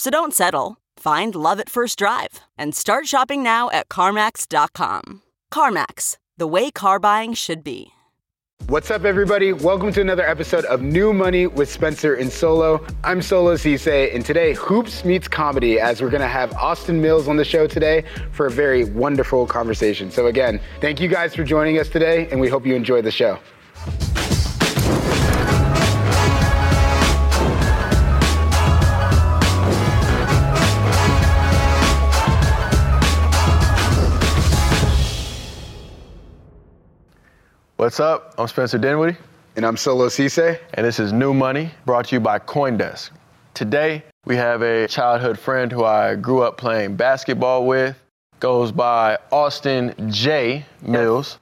So 0.00 0.08
don't 0.08 0.32
settle. 0.32 0.78
Find 0.96 1.34
love 1.34 1.60
at 1.60 1.68
first 1.68 1.98
drive 1.98 2.40
and 2.56 2.74
start 2.74 3.06
shopping 3.06 3.42
now 3.42 3.68
at 3.68 3.90
CarMax.com. 3.90 5.20
CarMax, 5.52 6.16
the 6.38 6.46
way 6.46 6.70
car 6.70 6.98
buying 6.98 7.34
should 7.34 7.62
be. 7.62 7.90
What's 8.68 8.90
up, 8.90 9.04
everybody? 9.04 9.52
Welcome 9.52 9.92
to 9.92 10.00
another 10.00 10.26
episode 10.26 10.64
of 10.64 10.80
New 10.80 11.12
Money 11.12 11.48
with 11.48 11.70
Spencer 11.70 12.14
and 12.14 12.32
Solo. 12.32 12.82
I'm 13.04 13.20
Solo 13.20 13.56
Ceesay, 13.56 14.14
and 14.14 14.24
today 14.24 14.54
hoops 14.54 15.04
meets 15.04 15.28
comedy 15.28 15.78
as 15.78 16.00
we're 16.00 16.08
gonna 16.08 16.26
have 16.26 16.54
Austin 16.54 17.02
Mills 17.02 17.28
on 17.28 17.36
the 17.36 17.44
show 17.44 17.66
today 17.66 18.02
for 18.32 18.46
a 18.46 18.50
very 18.50 18.84
wonderful 18.84 19.46
conversation. 19.46 20.10
So, 20.10 20.28
again, 20.28 20.60
thank 20.80 20.98
you 20.98 21.08
guys 21.08 21.34
for 21.34 21.44
joining 21.44 21.78
us 21.78 21.90
today, 21.90 22.26
and 22.30 22.40
we 22.40 22.48
hope 22.48 22.64
you 22.64 22.74
enjoy 22.74 23.02
the 23.02 23.10
show. 23.10 23.38
What's 37.80 37.98
up? 37.98 38.34
I'm 38.36 38.46
Spencer 38.46 38.76
Dinwiddie, 38.76 39.16
And 39.56 39.64
I'm 39.64 39.78
Solo 39.78 40.08
Ceesay. 40.08 40.58
and 40.74 40.84
this 40.86 41.00
is 41.00 41.14
New 41.14 41.32
Money 41.32 41.70
brought 41.86 42.08
to 42.08 42.16
you 42.16 42.20
by 42.20 42.38
Coindesk. 42.38 43.08
Today, 43.54 44.04
we 44.26 44.36
have 44.36 44.60
a 44.60 44.86
childhood 44.86 45.38
friend 45.38 45.72
who 45.72 45.82
I 45.86 46.14
grew 46.14 46.42
up 46.42 46.58
playing 46.58 46.96
basketball 46.96 47.66
with, 47.66 47.98
goes 48.38 48.70
by 48.70 49.16
Austin 49.32 49.94
J. 50.10 50.66
Mills. 50.82 51.38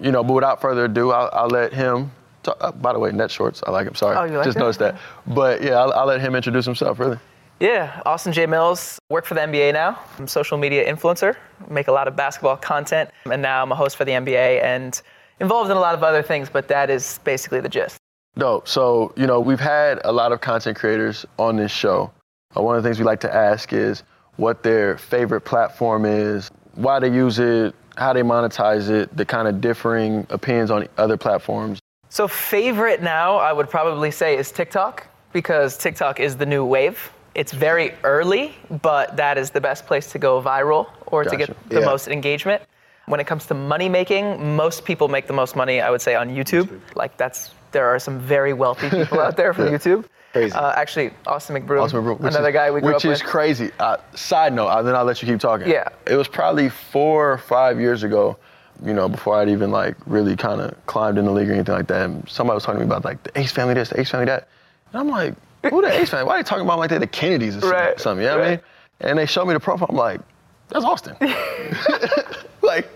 You 0.00 0.10
know, 0.10 0.24
but 0.24 0.32
without 0.32 0.58
further 0.62 0.86
ado, 0.86 1.10
I'll, 1.10 1.28
I'll 1.34 1.48
let 1.48 1.74
him. 1.74 2.10
Talk, 2.42 2.56
uh, 2.62 2.72
by 2.72 2.94
the 2.94 2.98
way, 2.98 3.12
net 3.12 3.30
shorts. 3.30 3.62
I 3.66 3.70
like 3.70 3.86
him. 3.86 3.94
Sorry, 3.94 4.16
Oh, 4.16 4.24
you 4.24 4.38
like 4.38 4.46
just 4.46 4.54
that? 4.54 4.60
noticed 4.60 4.78
that. 4.78 4.98
But 5.26 5.62
yeah, 5.62 5.74
I'll, 5.74 5.92
I'll 5.92 6.06
let 6.06 6.22
him 6.22 6.34
introduce 6.34 6.64
himself. 6.64 6.98
Really. 6.98 7.18
Yeah, 7.60 8.00
Austin 8.06 8.32
J. 8.32 8.46
Mills. 8.46 8.98
Work 9.10 9.26
for 9.26 9.34
the 9.34 9.42
NBA 9.42 9.74
now. 9.74 9.98
I'm 10.16 10.24
a 10.24 10.28
social 10.28 10.56
media 10.56 10.90
influencer. 10.90 11.36
Make 11.68 11.88
a 11.88 11.92
lot 11.92 12.08
of 12.08 12.16
basketball 12.16 12.56
content, 12.56 13.10
and 13.30 13.42
now 13.42 13.62
I'm 13.62 13.70
a 13.70 13.76
host 13.76 13.98
for 13.98 14.06
the 14.06 14.12
NBA 14.12 14.62
and 14.64 15.02
involved 15.40 15.70
in 15.70 15.76
a 15.76 15.80
lot 15.80 15.94
of 15.94 16.02
other 16.02 16.22
things. 16.22 16.48
But 16.50 16.68
that 16.68 16.90
is 16.90 17.18
basically 17.24 17.60
the 17.60 17.68
gist. 17.68 17.98
No, 18.36 18.62
So, 18.64 19.12
you 19.16 19.26
know, 19.26 19.38
we've 19.38 19.60
had 19.60 20.00
a 20.04 20.10
lot 20.12 20.32
of 20.32 20.40
content 20.40 20.76
creators 20.76 21.24
on 21.38 21.56
this 21.56 21.70
show. 21.70 22.10
Uh, 22.56 22.62
one 22.62 22.76
of 22.76 22.82
the 22.82 22.88
things 22.88 22.98
we 22.98 23.04
like 23.04 23.20
to 23.20 23.32
ask 23.34 23.72
is 23.72 24.02
what 24.36 24.62
their 24.64 24.98
favorite 24.98 25.42
platform 25.42 26.04
is, 26.04 26.50
why 26.74 26.98
they 26.98 27.08
use 27.08 27.38
it, 27.38 27.74
how 27.96 28.12
they 28.12 28.22
monetize 28.22 28.90
it, 28.90 29.16
the 29.16 29.24
kind 29.24 29.46
of 29.46 29.60
differing 29.60 30.26
opinions 30.30 30.72
on 30.72 30.88
other 30.98 31.16
platforms. 31.16 31.78
So 32.08 32.26
favorite 32.26 33.02
now, 33.02 33.36
I 33.36 33.52
would 33.52 33.70
probably 33.70 34.10
say 34.10 34.36
is 34.36 34.50
TikTok 34.50 35.06
because 35.32 35.76
TikTok 35.76 36.18
is 36.18 36.36
the 36.36 36.46
new 36.46 36.64
wave. 36.64 37.12
It's 37.36 37.52
very 37.52 37.94
early, 38.02 38.56
but 38.82 39.16
that 39.16 39.38
is 39.38 39.50
the 39.50 39.60
best 39.60 39.86
place 39.86 40.10
to 40.12 40.18
go 40.18 40.42
viral 40.42 40.88
or 41.06 41.24
to 41.24 41.36
get 41.36 41.50
the 41.68 41.80
Yeah. 41.80 41.86
most 41.86 42.08
engagement. 42.08 42.62
When 43.06 43.20
it 43.20 43.26
comes 43.26 43.46
to 43.46 43.54
money 43.54 43.88
making, 43.88 44.56
most 44.56 44.84
people 44.84 45.08
make 45.08 45.26
the 45.26 45.32
most 45.32 45.56
money, 45.56 45.80
I 45.80 45.90
would 45.90 46.00
say, 46.00 46.14
on 46.14 46.30
YouTube. 46.30 46.80
Like 46.94 47.16
that's 47.16 47.50
there 47.72 47.86
are 47.86 47.98
some 47.98 48.18
very 48.18 48.52
wealthy 48.52 48.88
people 48.88 49.20
out 49.20 49.36
there 49.36 49.52
from 49.52 49.64
YouTube. 49.74 50.04
Crazy. 50.32 50.52
Uh, 50.54 50.72
actually, 50.72 51.12
Austin 51.26 51.54
McBroom, 51.54 51.82
Austin 51.82 52.02
McBroom, 52.02 52.18
another 52.20 52.48
is, 52.48 52.54
guy 52.54 52.70
we 52.70 52.80
grew 52.80 52.88
Which 52.88 53.04
up 53.04 53.04
Which 53.04 53.12
is 53.18 53.22
with. 53.22 53.30
crazy. 53.30 53.70
Uh, 53.78 53.98
side 54.14 54.52
note, 54.52 54.66
uh, 54.66 54.82
then 54.82 54.96
I'll 54.96 55.04
let 55.04 55.22
you 55.22 55.28
keep 55.28 55.38
talking. 55.38 55.68
Yeah. 55.68 55.88
It 56.06 56.16
was 56.16 56.26
probably 56.26 56.68
four 56.68 57.32
or 57.32 57.38
five 57.38 57.78
years 57.78 58.02
ago, 58.02 58.36
you 58.84 58.94
know, 58.94 59.08
before 59.08 59.36
I'd 59.36 59.48
even 59.48 59.70
like 59.70 59.96
really 60.06 60.34
kind 60.34 60.60
of 60.60 60.74
climbed 60.86 61.18
in 61.18 61.24
the 61.26 61.30
league 61.30 61.50
or 61.50 61.52
anything 61.52 61.74
like 61.74 61.86
that. 61.88 62.06
And 62.06 62.28
somebody 62.28 62.56
was 62.56 62.64
talking 62.64 62.80
to 62.80 62.84
me 62.84 62.88
about 62.88 63.04
like 63.04 63.22
the 63.22 63.38
Ace 63.38 63.52
family 63.52 63.74
this, 63.74 63.90
the 63.90 64.00
Ace 64.00 64.10
family 64.10 64.26
that. 64.26 64.48
And 64.92 65.00
I'm 65.00 65.08
like, 65.08 65.34
who 65.70 65.80
the 65.82 65.92
Ace 66.00 66.10
family? 66.10 66.26
Why 66.26 66.34
are 66.34 66.42
they 66.42 66.48
talking 66.48 66.64
about 66.64 66.78
like 66.80 66.90
they 66.90 66.98
the 66.98 67.06
Kennedys 67.06 67.56
or 67.56 67.60
something? 67.60 67.78
Right, 67.78 68.00
something 68.00 68.24
you 68.24 68.30
know 68.30 68.38
what 68.38 68.46
I 68.46 68.50
mean? 68.50 68.60
And 69.00 69.18
they 69.18 69.26
showed 69.26 69.44
me 69.46 69.54
the 69.54 69.60
profile. 69.60 69.86
I'm 69.88 69.96
like, 69.96 70.20
that's 70.68 70.84
Austin. 70.84 71.16
like, 72.76 72.88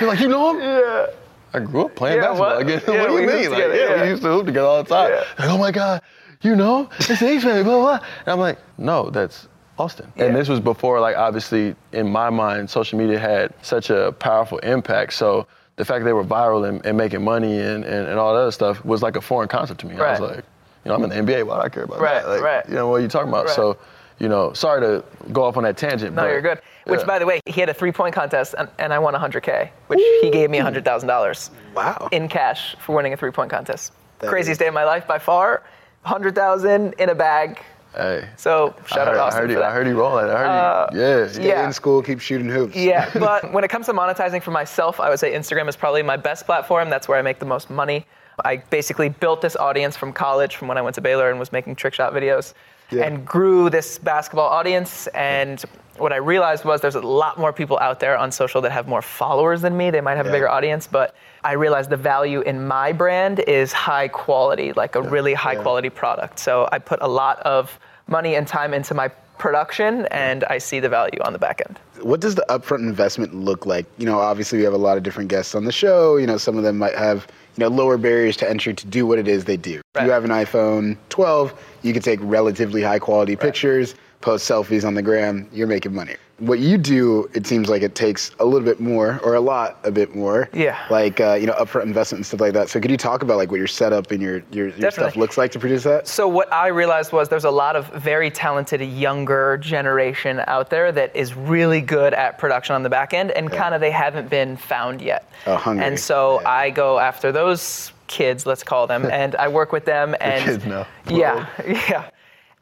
you're 0.00 0.08
like, 0.08 0.20
you 0.20 0.28
know 0.28 0.50
him? 0.54 0.60
Yeah. 0.60 1.06
I 1.54 1.58
grew 1.60 1.84
up 1.86 1.94
playing 1.96 2.16
Yeah, 2.16 2.28
basketball. 2.28 2.50
what? 2.54 2.62
Again, 2.62 2.82
Yeah, 2.88 3.00
what 3.00 3.08
do 3.08 3.14
we 3.14 3.20
you 3.22 3.26
mean? 3.26 3.36
Like, 3.36 3.44
together, 3.50 3.74
yeah, 3.76 3.94
yeah. 3.96 4.02
we 4.02 4.08
used 4.08 4.22
to 4.22 4.28
hoop 4.28 4.46
together 4.46 4.66
all 4.66 4.82
the 4.82 4.88
time. 4.88 5.10
Yeah. 5.10 5.24
Like, 5.38 5.48
oh 5.50 5.58
my 5.58 5.70
God, 5.70 6.02
you 6.40 6.56
know, 6.56 6.88
it's 6.98 7.06
family, 7.18 7.62
blah, 7.62 7.62
blah, 7.62 7.98
blah. 7.98 8.06
And 8.20 8.28
I'm 8.28 8.38
like, 8.40 8.58
no, 8.78 9.10
that's 9.10 9.48
Austin. 9.78 10.10
And 10.16 10.34
this 10.34 10.48
was 10.48 10.60
before, 10.60 10.98
like, 11.00 11.16
obviously, 11.16 11.74
in 11.92 12.10
my 12.10 12.30
mind, 12.30 12.70
social 12.70 12.98
media 12.98 13.18
had 13.18 13.52
such 13.62 13.90
a 13.90 14.12
powerful 14.12 14.58
impact. 14.58 15.12
So 15.12 15.46
the 15.76 15.84
fact 15.84 16.00
that 16.00 16.04
they 16.06 16.12
were 16.14 16.24
viral 16.24 16.68
and, 16.68 16.84
and 16.86 16.96
making 16.96 17.22
money 17.22 17.58
and, 17.58 17.84
and, 17.84 18.08
and 18.08 18.18
all 18.18 18.34
that 18.34 18.40
other 18.40 18.50
stuff 18.52 18.82
was 18.84 19.02
like 19.02 19.16
a 19.16 19.20
foreign 19.20 19.48
concept 19.48 19.80
to 19.80 19.86
me. 19.86 19.96
I 19.96 20.12
was 20.12 20.20
like, 20.20 20.44
you 20.84 20.88
know, 20.88 20.94
I'm 20.94 21.04
in 21.04 21.10
the 21.10 21.16
NBA, 21.32 21.46
why 21.46 21.56
do 21.56 21.62
I 21.62 21.68
care 21.68 21.84
about 21.84 22.00
Right, 22.00 22.22
that? 22.22 22.28
Like, 22.28 22.40
right. 22.42 22.68
You 22.68 22.74
know, 22.74 22.88
what 22.88 22.96
are 22.96 23.00
you 23.00 23.08
talking 23.08 23.28
about? 23.28 23.46
Right. 23.46 23.54
So, 23.54 23.76
you 24.18 24.28
know, 24.28 24.52
sorry 24.52 24.80
to 24.80 25.04
go 25.32 25.44
off 25.44 25.56
on 25.56 25.62
that 25.64 25.76
tangent. 25.76 26.14
No, 26.14 26.22
but, 26.22 26.28
you're 26.28 26.40
good. 26.42 26.60
Which, 26.84 27.00
yeah. 27.00 27.06
by 27.06 27.18
the 27.18 27.26
way, 27.26 27.40
he 27.46 27.60
had 27.60 27.68
a 27.68 27.74
three-point 27.74 28.14
contest, 28.14 28.54
and, 28.58 28.68
and 28.78 28.92
I 28.92 28.98
won 28.98 29.14
100k, 29.14 29.70
which 29.86 30.00
he 30.20 30.30
gave 30.30 30.50
me 30.50 30.58
$100,000 30.58 31.50
Wow. 31.74 32.08
in 32.12 32.28
cash 32.28 32.74
for 32.80 32.94
winning 32.94 33.12
a 33.12 33.16
three-point 33.16 33.50
contest. 33.50 33.92
That 34.18 34.28
Craziest 34.30 34.52
is- 34.52 34.58
day 34.58 34.68
of 34.68 34.74
my 34.74 34.84
life 34.84 35.06
by 35.06 35.18
far. 35.18 35.62
100,000 36.04 36.94
in 36.98 37.08
a 37.10 37.14
bag. 37.14 37.60
Hey. 37.94 38.26
So 38.36 38.74
I 38.84 38.86
shout 38.88 39.06
heard, 39.08 39.16
out 39.18 39.32
I 39.32 39.36
heard, 39.36 39.50
you. 39.50 39.62
Uh, 39.62 39.66
I 39.66 39.70
heard 39.70 39.86
you 39.86 39.98
rolling. 39.98 40.24
I 40.30 40.38
heard 40.38 40.88
you. 40.94 41.00
Yeah. 41.00 41.28
Stay 41.28 41.46
Yeah. 41.48 41.66
in 41.66 41.72
school, 41.72 42.02
keep 42.02 42.20
shooting 42.20 42.48
hoops. 42.48 42.74
Yeah, 42.74 43.10
but 43.18 43.52
when 43.52 43.64
it 43.64 43.68
comes 43.68 43.86
to 43.86 43.92
monetizing 43.92 44.42
for 44.42 44.50
myself, 44.50 44.98
I 44.98 45.10
would 45.10 45.18
say 45.20 45.32
Instagram 45.32 45.68
is 45.68 45.76
probably 45.76 46.02
my 46.02 46.16
best 46.16 46.46
platform. 46.46 46.90
That's 46.90 47.06
where 47.06 47.18
I 47.18 47.22
make 47.22 47.38
the 47.38 47.44
most 47.46 47.70
money. 47.70 48.06
I 48.44 48.56
basically 48.56 49.10
built 49.10 49.42
this 49.42 49.56
audience 49.56 49.96
from 49.96 50.12
college, 50.12 50.56
from 50.56 50.68
when 50.68 50.78
I 50.78 50.82
went 50.82 50.94
to 50.94 51.00
Baylor 51.02 51.30
and 51.30 51.38
was 51.38 51.52
making 51.52 51.76
trick 51.76 51.92
shot 51.94 52.14
videos, 52.14 52.54
Yeah. 52.92 53.04
and 53.04 53.24
grew 53.26 53.70
this 53.70 53.98
basketball 53.98 54.48
audience. 54.48 55.06
And 55.08 55.62
what 55.98 56.12
I 56.12 56.16
realized 56.16 56.64
was 56.64 56.80
there's 56.80 56.94
a 56.94 57.00
lot 57.00 57.38
more 57.38 57.52
people 57.52 57.78
out 57.78 58.00
there 58.00 58.16
on 58.16 58.30
social 58.32 58.60
that 58.62 58.72
have 58.72 58.88
more 58.88 59.02
followers 59.02 59.62
than 59.62 59.76
me. 59.76 59.90
They 59.90 60.00
might 60.00 60.16
have 60.16 60.26
Yeah. 60.26 60.32
a 60.32 60.34
bigger 60.34 60.48
audience, 60.48 60.86
but 60.86 61.14
I 61.44 61.52
realized 61.52 61.90
the 61.90 61.96
value 61.96 62.40
in 62.42 62.66
my 62.66 62.92
brand 62.92 63.40
is 63.40 63.72
high 63.72 64.08
quality, 64.08 64.72
like 64.72 64.94
a 64.96 65.02
really 65.02 65.34
high 65.34 65.56
quality 65.56 65.90
product. 65.90 66.38
So 66.38 66.68
I 66.72 66.78
put 66.78 67.00
a 67.02 67.08
lot 67.08 67.40
of 67.40 67.78
money 68.12 68.36
and 68.36 68.46
time 68.46 68.72
into 68.72 68.94
my 68.94 69.08
production, 69.38 70.06
and 70.12 70.44
I 70.44 70.58
see 70.58 70.78
the 70.78 70.88
value 70.88 71.18
on 71.24 71.32
the 71.32 71.38
back 71.40 71.60
end. 71.66 71.80
what 72.02 72.20
does 72.20 72.34
the 72.36 72.44
upfront 72.48 72.80
investment 72.80 73.34
look 73.34 73.66
like? 73.66 73.86
You 73.98 74.06
know, 74.06 74.18
obviously 74.20 74.58
we 74.58 74.64
have 74.64 74.72
a 74.74 74.84
lot 74.88 74.96
of 74.96 75.02
different 75.02 75.30
guests 75.30 75.54
on 75.56 75.64
the 75.64 75.72
show. 75.72 76.16
You 76.16 76.26
know, 76.26 76.36
some 76.36 76.56
of 76.56 76.62
them 76.62 76.78
might 76.78 76.94
have 76.96 77.26
you 77.56 77.62
know 77.62 77.68
lower 77.68 77.96
barriers 77.98 78.36
to 78.38 78.48
entry 78.48 78.74
to 78.74 78.86
do 78.86 79.04
what 79.06 79.18
it 79.18 79.26
is 79.26 79.44
they 79.46 79.56
do. 79.56 79.76
If 79.78 79.82
Right. 79.96 80.06
you 80.06 80.12
have 80.12 80.24
an 80.24 80.30
iPhone 80.30 80.96
12, 81.08 81.52
you 81.82 81.92
can 81.92 82.02
take 82.02 82.20
relatively 82.22 82.82
high 82.82 82.98
quality 83.00 83.34
pictures, 83.36 83.94
post 84.20 84.48
selfies 84.48 84.86
on 84.86 84.94
the 84.94 85.02
gram. 85.02 85.48
You're 85.52 85.66
making 85.66 85.94
money. 85.94 86.14
What 86.42 86.58
you 86.58 86.76
do, 86.76 87.30
it 87.34 87.46
seems 87.46 87.68
like 87.68 87.82
it 87.82 87.94
takes 87.94 88.32
a 88.40 88.44
little 88.44 88.66
bit 88.66 88.80
more, 88.80 89.20
or 89.22 89.34
a 89.34 89.40
lot, 89.40 89.78
a 89.84 89.92
bit 89.92 90.14
more. 90.16 90.48
Yeah. 90.52 90.76
Like 90.90 91.20
uh, 91.20 91.34
you 91.34 91.46
know, 91.46 91.52
upfront 91.54 91.84
investment 91.84 92.18
and 92.18 92.26
stuff 92.26 92.40
like 92.40 92.52
that. 92.54 92.68
So 92.68 92.80
could 92.80 92.90
you 92.90 92.96
talk 92.96 93.22
about 93.22 93.36
like 93.36 93.52
what 93.52 93.58
your 93.58 93.68
setup 93.68 94.10
and 94.10 94.20
your 94.20 94.42
your, 94.50 94.68
your 94.70 94.90
stuff 94.90 95.14
looks 95.14 95.38
like 95.38 95.52
to 95.52 95.60
produce 95.60 95.84
that? 95.84 96.08
So 96.08 96.26
what 96.26 96.52
I 96.52 96.66
realized 96.66 97.12
was 97.12 97.28
there's 97.28 97.44
a 97.44 97.50
lot 97.50 97.76
of 97.76 97.86
very 97.92 98.28
talented 98.28 98.80
younger 98.80 99.56
generation 99.58 100.42
out 100.48 100.68
there 100.68 100.90
that 100.90 101.14
is 101.14 101.34
really 101.34 101.80
good 101.80 102.12
at 102.12 102.38
production 102.38 102.74
on 102.74 102.82
the 102.82 102.90
back 102.90 103.14
end, 103.14 103.30
and 103.30 103.48
kind 103.50 103.72
of 103.72 103.80
they 103.80 103.92
haven't 103.92 104.28
been 104.28 104.56
found 104.56 105.00
yet. 105.00 105.30
Oh, 105.46 105.54
hungry. 105.56 105.84
And 105.84 105.98
so 105.98 106.40
Yeah. 106.40 106.50
I 106.50 106.70
go 106.70 106.98
after 106.98 107.30
those 107.30 107.92
kids, 108.08 108.46
let's 108.46 108.64
call 108.64 108.88
them, 108.88 109.06
and 109.12 109.36
I 109.36 109.46
work 109.46 109.70
with 109.70 109.84
them 109.84 110.16
and 110.20 110.44
kids 110.44 110.64
now. 110.66 110.88
yeah, 111.08 111.46
yeah, 111.66 112.10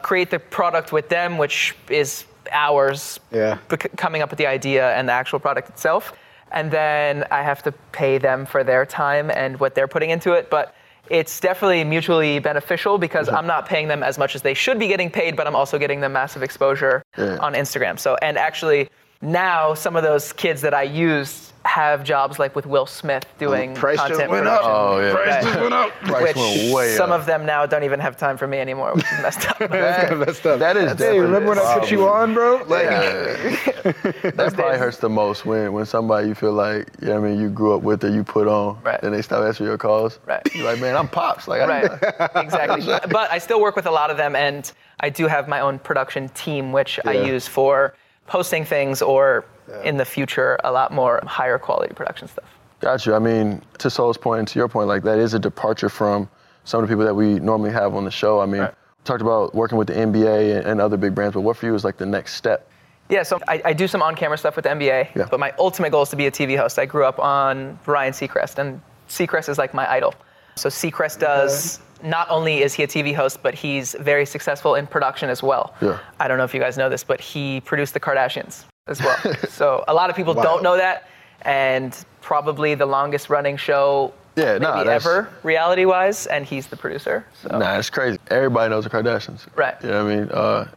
create 0.03 0.31
the 0.31 0.39
product 0.39 0.93
with 0.93 1.09
them, 1.09 1.39
which 1.39 1.75
is 1.89 2.27
hours 2.53 3.21
Yeah. 3.31 3.59
bec- 3.69 3.91
coming 3.97 4.23
up 4.23 4.31
with 4.31 4.39
the 4.39 4.47
idea 4.47 4.93
and 4.95 5.09
the 5.09 5.13
actual 5.13 5.39
product 5.39 5.69
itself. 5.69 6.13
And 6.53 6.71
then 6.71 7.25
I 7.31 7.43
have 7.43 7.63
to 7.63 7.73
pay 7.93 8.19
them 8.19 8.45
for 8.47 8.65
their 8.65 8.85
time 8.85 9.31
and 9.31 9.59
what 9.61 9.75
they're 9.75 9.89
putting 9.89 10.11
into 10.11 10.33
it. 10.33 10.51
But 10.51 10.75
it's 11.09 11.41
definitely 11.41 11.83
mutually 11.85 12.39
beneficial 12.39 12.99
because 12.99 13.29
I'm 13.29 13.47
not 13.47 13.67
paying 13.67 13.89
them 13.89 14.03
as 14.03 14.17
much 14.19 14.35
as 14.37 14.43
they 14.43 14.55
should 14.55 14.79
be 14.79 14.87
getting 14.89 15.11
paid, 15.11 15.35
but 15.37 15.47
I'm 15.47 15.57
also 15.57 15.79
getting 15.79 16.01
them 16.01 16.13
massive 16.13 16.43
exposure 16.43 17.03
Yeah. 17.17 17.37
on 17.41 17.55
Instagram. 17.55 17.99
So, 17.99 18.17
and 18.23 18.39
actually, 18.39 18.89
now 19.23 19.75
some 19.75 19.97
of 19.97 20.03
those 20.03 20.33
kids 20.33 20.63
that 20.63 20.75
I 20.75 20.83
used 20.85 21.47
have 21.67 22.03
jobs 22.05 22.39
like 22.39 22.57
with 22.57 22.65
Will 22.65 22.87
Smith 22.87 23.27
doing 23.39 23.75
Price 23.75 23.99
content 23.99 24.31
went 24.31 24.47
up. 24.47 24.63
production. 24.63 24.73
Oh, 24.73 24.99
yeah. 24.99 25.13
Price 25.13 25.29
Right. 25.29 25.43
just 25.45 25.61
went 25.61 25.75
up. 25.75 25.91
Price 26.01 26.23
Which 26.23 26.37
went 26.37 26.73
way 26.75 26.95
some 26.97 27.13
up. 27.13 27.21
of 27.21 27.27
them 27.27 27.45
now 27.45 27.67
don't 27.67 27.85
even 27.85 28.01
have 28.01 28.17
time 28.17 28.39
for 28.39 28.47
me 28.47 28.59
anymore, 28.59 28.95
which 28.95 29.05
is 29.05 29.21
messed 29.21 29.47
up. 29.47 29.59
That's 29.71 30.15
messed 30.27 30.47
up. 30.47 30.59
that 30.61 30.79
is 30.79 30.99
Hey, 30.99 31.21
remember 31.21 31.51
when 31.51 31.59
I 31.59 31.79
put 31.79 31.91
you 31.91 32.09
on, 32.09 32.33
bro? 32.33 32.63
Like, 32.67 32.89
That 32.89 34.53
probably 34.55 34.79
hurts 34.79 34.97
the 34.97 35.11
most 35.11 35.45
when 35.45 35.75
when 35.75 35.85
somebody 35.85 36.29
you 36.29 36.35
feel 36.35 36.53
like, 36.55 36.89
you 37.03 37.09
know 37.09 37.21
what 37.21 37.27
I 37.29 37.31
mean, 37.33 37.41
you 37.41 37.51
grew 37.51 37.75
up 37.75 37.83
with 37.83 38.03
or 38.05 38.09
you 38.11 38.25
put 38.25 38.49
on, 38.49 38.79
Right. 38.83 39.01
and 39.03 39.13
they 39.15 39.21
stop 39.21 39.45
answering 39.45 39.69
your 39.69 39.77
calls. 39.79 40.19
Right. 40.25 40.41
You're 40.55 40.65
like, 40.65 40.81
man, 40.81 40.97
I'm 40.97 41.09
pops. 41.09 41.47
Like, 41.47 41.61
I 41.61 41.67
right 41.67 42.37
exactly 42.37 42.87
but 43.11 43.31
i 43.31 43.37
still 43.39 43.61
work 43.61 43.77
with 43.77 43.87
a 43.87 43.91
lot 43.91 44.11
of 44.11 44.17
them 44.17 44.35
and 44.35 44.73
i 45.01 45.11
do 45.11 45.27
have 45.27 45.47
my 45.47 45.61
own 45.61 45.79
production 45.79 46.29
team 46.31 46.73
which 46.73 46.99
i 47.07 47.13
use 47.13 47.47
for 47.47 47.95
posting 48.31 48.65
things 48.65 49.03
or 49.03 49.45
in 49.85 49.97
the 49.97 50.05
future 50.05 50.51
a 50.65 50.71
lot 50.79 50.89
more 50.93 51.21
higher 51.27 51.59
quality 51.59 51.93
production 51.95 52.27
stuff 52.29 52.49
Got 52.81 53.05
you. 53.05 53.15
I 53.15 53.19
mean, 53.19 53.61
to 53.83 53.91
Solo's 53.91 54.17
point 54.17 54.39
and 54.39 54.49
to 54.49 54.59
your 54.59 54.67
point, 54.67 54.89
like 54.89 55.03
that 55.03 55.19
is 55.19 55.35
a 55.35 55.39
departure 55.39 55.91
from 55.91 56.31
some 56.65 56.83
of 56.83 56.89
the 56.89 56.91
people 56.93 57.05
that 57.05 57.15
we 57.15 57.39
normally 57.39 57.71
have 57.73 57.95
on 57.95 58.07
the 58.07 58.11
show. 58.11 58.41
I 58.41 58.47
mean, 58.47 58.63
Right. 58.63 58.75
talked 59.05 59.21
about 59.21 59.55
working 59.55 59.77
with 59.77 59.87
the 59.89 59.93
NBA 60.07 60.57
and, 60.57 60.67
and 60.67 60.81
other 60.81 60.97
big 60.97 61.15
brands, 61.15 61.35
but 61.35 61.43
what 61.43 61.59
for 61.59 61.67
you 61.67 61.75
is 61.75 61.85
like 61.85 61.99
the 61.99 62.07
next 62.07 62.37
step? 62.37 62.67
yeah 63.11 63.25
so 63.25 63.39
i, 63.49 63.61
I 63.71 63.73
do 63.75 63.87
some 63.89 64.03
on-camera 64.03 64.39
stuff 64.39 64.55
with 64.57 64.63
the 64.63 64.69
nba 64.71 65.09
Yeah. 65.17 65.27
but 65.31 65.41
my 65.41 65.51
ultimate 65.59 65.91
goal 65.91 66.03
is 66.03 66.11
to 66.11 66.17
be 66.17 66.27
a 66.27 66.31
tv 66.31 66.57
host 66.57 66.79
i 66.79 66.87
grew 66.87 67.05
up 67.05 67.19
on 67.19 67.77
ryan 67.87 68.13
seacrest 68.13 68.59
and 68.59 68.81
seacrest 69.09 69.49
is 69.49 69.59
like 69.59 69.75
my 69.75 69.87
idol 69.91 70.15
so 70.55 70.69
seacrest 70.69 71.19
does 71.19 71.81
not 72.03 72.29
only 72.31 72.63
is 72.63 72.73
he 72.75 72.83
a 72.83 72.87
tv 72.87 73.15
host 73.15 73.43
but 73.43 73.55
he's 73.55 73.95
very 74.01 74.25
successful 74.27 74.75
in 74.75 74.87
production 74.87 75.29
as 75.31 75.43
well 75.43 75.75
Yeah. 75.81 75.99
i 76.19 76.29
don't 76.29 76.39
know 76.39 76.45
if 76.45 76.55
you 76.55 76.61
guys 76.61 76.77
know 76.79 76.89
this 76.89 77.05
but 77.05 77.21
he 77.21 77.61
produced 77.61 77.95
the 77.95 78.01
kardashians 78.01 78.65
as 78.87 79.01
well 79.01 79.17
so 79.49 79.85
a 79.89 79.95
lot 79.95 80.11
of 80.11 80.17
people 80.17 80.35
Wow. 80.35 80.43
don't 80.43 80.63
know 80.63 80.77
that 80.77 81.09
and 81.43 81.97
probably 82.21 82.75
the 82.75 82.87
longest 82.87 83.31
running 83.31 83.57
show 83.57 84.13
Yeah, 84.37 84.53
maybe 84.55 84.63
nah, 84.65 84.81
ever 84.83 85.29
reality 85.43 85.85
wise 85.85 86.27
and 86.27 86.45
he's 86.45 86.67
the 86.69 86.77
producer 86.77 87.25
so 87.43 87.59
Nah, 87.59 87.79
it's 87.79 87.91
crazy. 87.91 88.19
Everybody 88.31 88.71
knows 88.71 88.85
the 88.85 88.91
Kardashians. 88.91 89.47
Right. 89.57 89.75
You 89.83 89.91
know 89.91 90.07
I 90.07 90.15
mean? 90.17 90.29
Uh, 90.31 90.69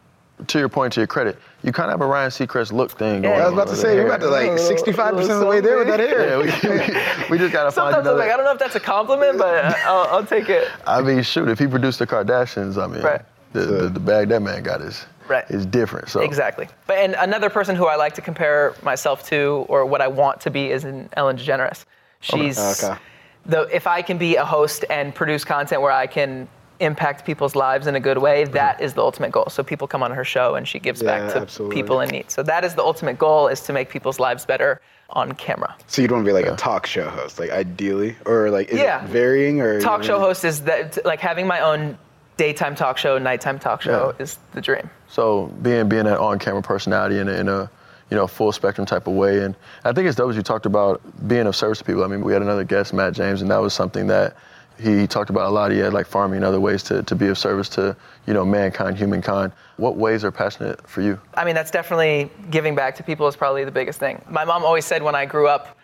to 0.48 0.60
your 0.60 0.70
point, 0.70 0.94
to 0.94 1.00
your 1.00 1.08
credit, 1.08 1.38
you 1.64 1.72
kind 1.72 1.90
of 1.90 1.94
have 1.94 2.02
a 2.02 2.06
Ryan 2.06 2.30
Seacrest 2.30 2.72
look 2.74 2.92
thing 2.92 3.22
going 3.22 3.40
I 3.42 3.46
was 3.46 3.54
about 3.54 3.68
to 3.70 3.76
say, 3.76 3.90
the 3.90 3.96
you're 3.96 4.06
about 4.08 4.20
to 4.20 4.28
like 4.30 4.52
65% 4.52 5.30
of 5.30 5.40
the 5.40 5.46
way 5.46 5.62
there 5.62 5.78
with 5.78 5.88
that 5.88 6.00
hair. 6.00 6.28
Yeah, 6.30 6.38
we, 6.38 6.46
we, 6.46 7.30
we 7.32 7.38
just 7.38 7.54
gotta 7.54 7.72
find 7.72 7.94
sometimes 7.94 8.08
i'm 8.08 8.18
like 8.18 8.30
i 8.32 8.36
don't 8.36 8.46
know 8.46 8.52
if 8.52 8.60
that's 8.60 8.76
a 8.76 8.80
compliment 8.80 9.38
but 9.38 9.64
I'll, 9.86 10.08
I'll 10.10 10.26
take 10.26 10.50
it 10.50 10.70
I 10.86 11.02
mean, 11.02 11.24
shoot, 11.24 11.48
if 11.48 11.60
he 11.60 11.68
produced 11.68 12.00
the 12.00 12.08
Kardashians, 12.08 12.82
I 12.82 12.88
mean, 12.88 13.02
Right. 13.02 13.22
the, 13.54 13.62
the, 13.62 13.90
the 13.90 14.00
bag 14.00 14.30
that 14.30 14.42
man 14.42 14.62
got 14.64 14.82
is 14.82 15.06
Right. 15.30 15.50
is 15.50 15.66
different. 15.66 16.10
So 16.10 16.20
Exactly. 16.20 16.68
But 16.86 16.98
and 16.98 17.16
another 17.18 17.50
person 17.50 17.78
who 17.78 17.86
I 17.86 17.96
like 17.96 18.14
to 18.16 18.22
compare 18.22 18.76
myself 18.84 19.26
to, 19.30 19.66
or 19.70 19.86
what 19.86 20.02
I 20.02 20.08
want 20.08 20.42
to 20.42 20.52
be, 20.52 20.70
is 20.70 20.84
in 20.84 21.08
Ellen 21.14 21.38
DeGeneres. 21.38 21.86
She's 22.20 22.60
Okay. 22.84 23.00
the 23.46 23.62
if 23.74 23.88
I 23.88 24.02
can 24.02 24.18
be 24.18 24.36
a 24.36 24.44
host 24.44 24.84
and 24.90 25.16
produce 25.16 25.46
content 25.46 25.82
where 25.82 25.94
I 25.94 26.08
can 26.08 26.50
impact 26.80 27.26
people's 27.26 27.56
lives 27.56 27.88
in 27.88 27.96
a 27.96 28.00
good 28.00 28.18
way, 28.18 28.44
mm-hmm. 28.44 28.54
that 28.54 28.82
is 28.82 28.94
the 28.94 29.02
ultimate 29.02 29.32
goal. 29.32 29.48
So 29.50 29.64
people 29.64 29.88
come 29.88 30.04
on 30.04 30.12
her 30.12 30.24
show 30.26 30.56
and 30.56 30.68
she 30.68 30.80
gives 30.80 31.02
Yeah, 31.02 31.20
back 31.20 31.34
to 31.34 31.40
absolutely. 31.42 31.76
people 31.76 32.02
in 32.02 32.10
need. 32.10 32.32
So 32.32 32.44
that 32.44 32.64
is 32.66 32.76
the 32.76 32.84
ultimate 32.84 33.18
goal 33.18 33.48
is 33.48 33.62
to 33.62 33.74
make 33.74 33.90
people's 33.90 34.20
lives 34.20 34.46
better 34.46 34.82
on 35.10 35.34
camera. 35.34 35.76
So 35.88 36.02
you'd 36.02 36.12
want 36.12 36.26
to 36.26 36.30
be 36.30 36.34
like 36.34 36.48
a 36.48 36.56
talk 36.56 36.86
show 36.88 37.08
host, 37.10 37.40
like 37.40 37.52
ideally, 37.52 38.16
or 38.26 38.50
like 38.50 38.70
is 38.70 38.80
Yeah. 38.80 39.04
it 39.04 39.10
varying 39.10 39.62
or 39.62 39.80
Talk 39.80 40.04
show 40.04 40.20
host 40.20 40.44
is 40.44 40.62
that 40.64 41.06
like 41.06 41.20
having 41.20 41.46
my 41.48 41.60
own 41.60 41.98
daytime 42.38 42.74
talk 42.76 42.98
show, 42.98 43.18
nighttime 43.20 43.60
talk 43.60 43.82
show 43.84 44.14
Yeah. 44.18 44.24
is 44.24 44.40
the 44.54 44.62
dream. 44.62 44.90
So 45.08 45.52
being 45.62 45.88
being 45.88 46.08
an 46.08 46.16
on-camera 46.16 46.64
personality 46.64 47.20
in 47.20 47.30
a, 47.30 47.34
in 47.34 47.48
a 47.48 47.70
you 48.10 48.18
know 48.18 48.26
full 48.26 48.52
spectrum 48.52 48.88
type 48.88 49.06
of 49.08 49.14
way, 49.14 49.44
and 49.44 49.56
I 49.86 49.92
think 49.94 50.08
it's 50.08 50.16
dope 50.18 50.32
as 50.32 50.36
you 50.36 50.42
talked 50.42 50.66
about 50.66 51.00
being 51.28 51.46
of 51.46 51.56
service 51.56 51.78
to 51.80 51.84
people. 51.84 52.04
I 52.04 52.08
mean, 52.08 52.22
we 52.24 52.34
had 52.34 52.42
another 52.42 52.64
guest, 52.64 52.94
Matt 52.94 53.14
James, 53.14 53.42
and 53.42 53.52
that 53.52 53.58
was 53.62 53.74
something 53.74 54.08
that 54.08 54.36
he 54.80 55.08
talked 55.08 55.30
about 55.30 55.46
a 55.48 55.50
lot. 55.50 55.72
He 55.72 55.78
had 55.80 55.94
like 55.94 56.06
farming 56.08 56.38
and 56.38 56.46
other 56.46 56.60
ways 56.60 56.84
to, 56.84 57.04
to 57.04 57.16
be 57.16 57.28
of 57.28 57.38
service 57.38 57.70
to 57.70 57.96
you 58.28 58.34
know 58.34 58.44
mankind, 58.46 58.98
humankind. 58.98 59.52
What 59.78 59.96
ways 59.96 60.24
are 60.24 60.32
passionate 60.32 60.88
for 60.88 61.02
you? 61.02 61.20
I 61.36 61.46
mean, 61.46 61.56
that's 61.56 61.72
definitely 61.72 62.30
giving 62.50 62.76
back 62.76 62.96
to 62.96 63.04
people 63.04 63.28
is 63.28 63.36
probably 63.36 63.64
the 63.64 63.72
biggest 63.72 64.00
thing. 64.00 64.22
My 64.30 64.46
mom 64.46 64.64
always 64.64 64.86
said 64.86 65.02
when 65.04 65.16
I 65.16 65.26
grew 65.26 65.48
up, 65.48 65.78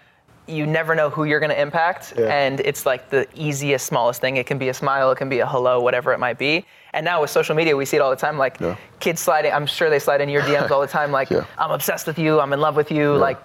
you 0.47 0.65
never 0.65 0.95
know 0.95 1.09
who 1.11 1.25
you're 1.25 1.39
going 1.39 1.51
to 1.51 1.61
impact. 1.61 2.13
Yeah. 2.17 2.25
And 2.33 2.59
it's 2.61 2.85
like 2.85 3.09
the 3.11 3.27
easiest, 3.35 3.85
smallest 3.85 4.19
thing. 4.19 4.37
It 4.37 4.47
can 4.47 4.57
be 4.57 4.69
a 4.69 4.73
smile, 4.73 5.11
it 5.11 5.17
can 5.17 5.29
be 5.29 5.39
a 5.39 5.45
hello, 5.47 5.79
whatever 5.79 6.11
it 6.11 6.17
might 6.19 6.39
be. 6.39 6.65
And 6.93 7.05
now 7.05 7.21
with 7.21 7.29
social 7.29 7.55
media, 7.55 7.77
we 7.77 7.85
see 7.85 7.97
it 7.97 7.99
all 7.99 8.09
the 8.09 8.15
time. 8.15 8.37
Like 8.39 8.59
Yeah. 8.59 8.75
kids 8.99 9.21
sliding, 9.21 9.53
I'm 9.53 9.67
sure 9.67 9.91
they 9.91 9.99
slide 9.99 10.21
in 10.21 10.29
your 10.29 10.41
DMs 10.41 10.71
all 10.71 10.81
the 10.81 10.87
time. 10.87 11.11
Like, 11.11 11.29
Yeah. 11.29 11.45
I'm 11.59 11.69
obsessed 11.69 12.07
with 12.07 12.17
you, 12.17 12.39
I'm 12.39 12.51
in 12.51 12.59
love 12.59 12.75
with 12.75 12.91
you, 12.91 13.15
like, 13.15 13.37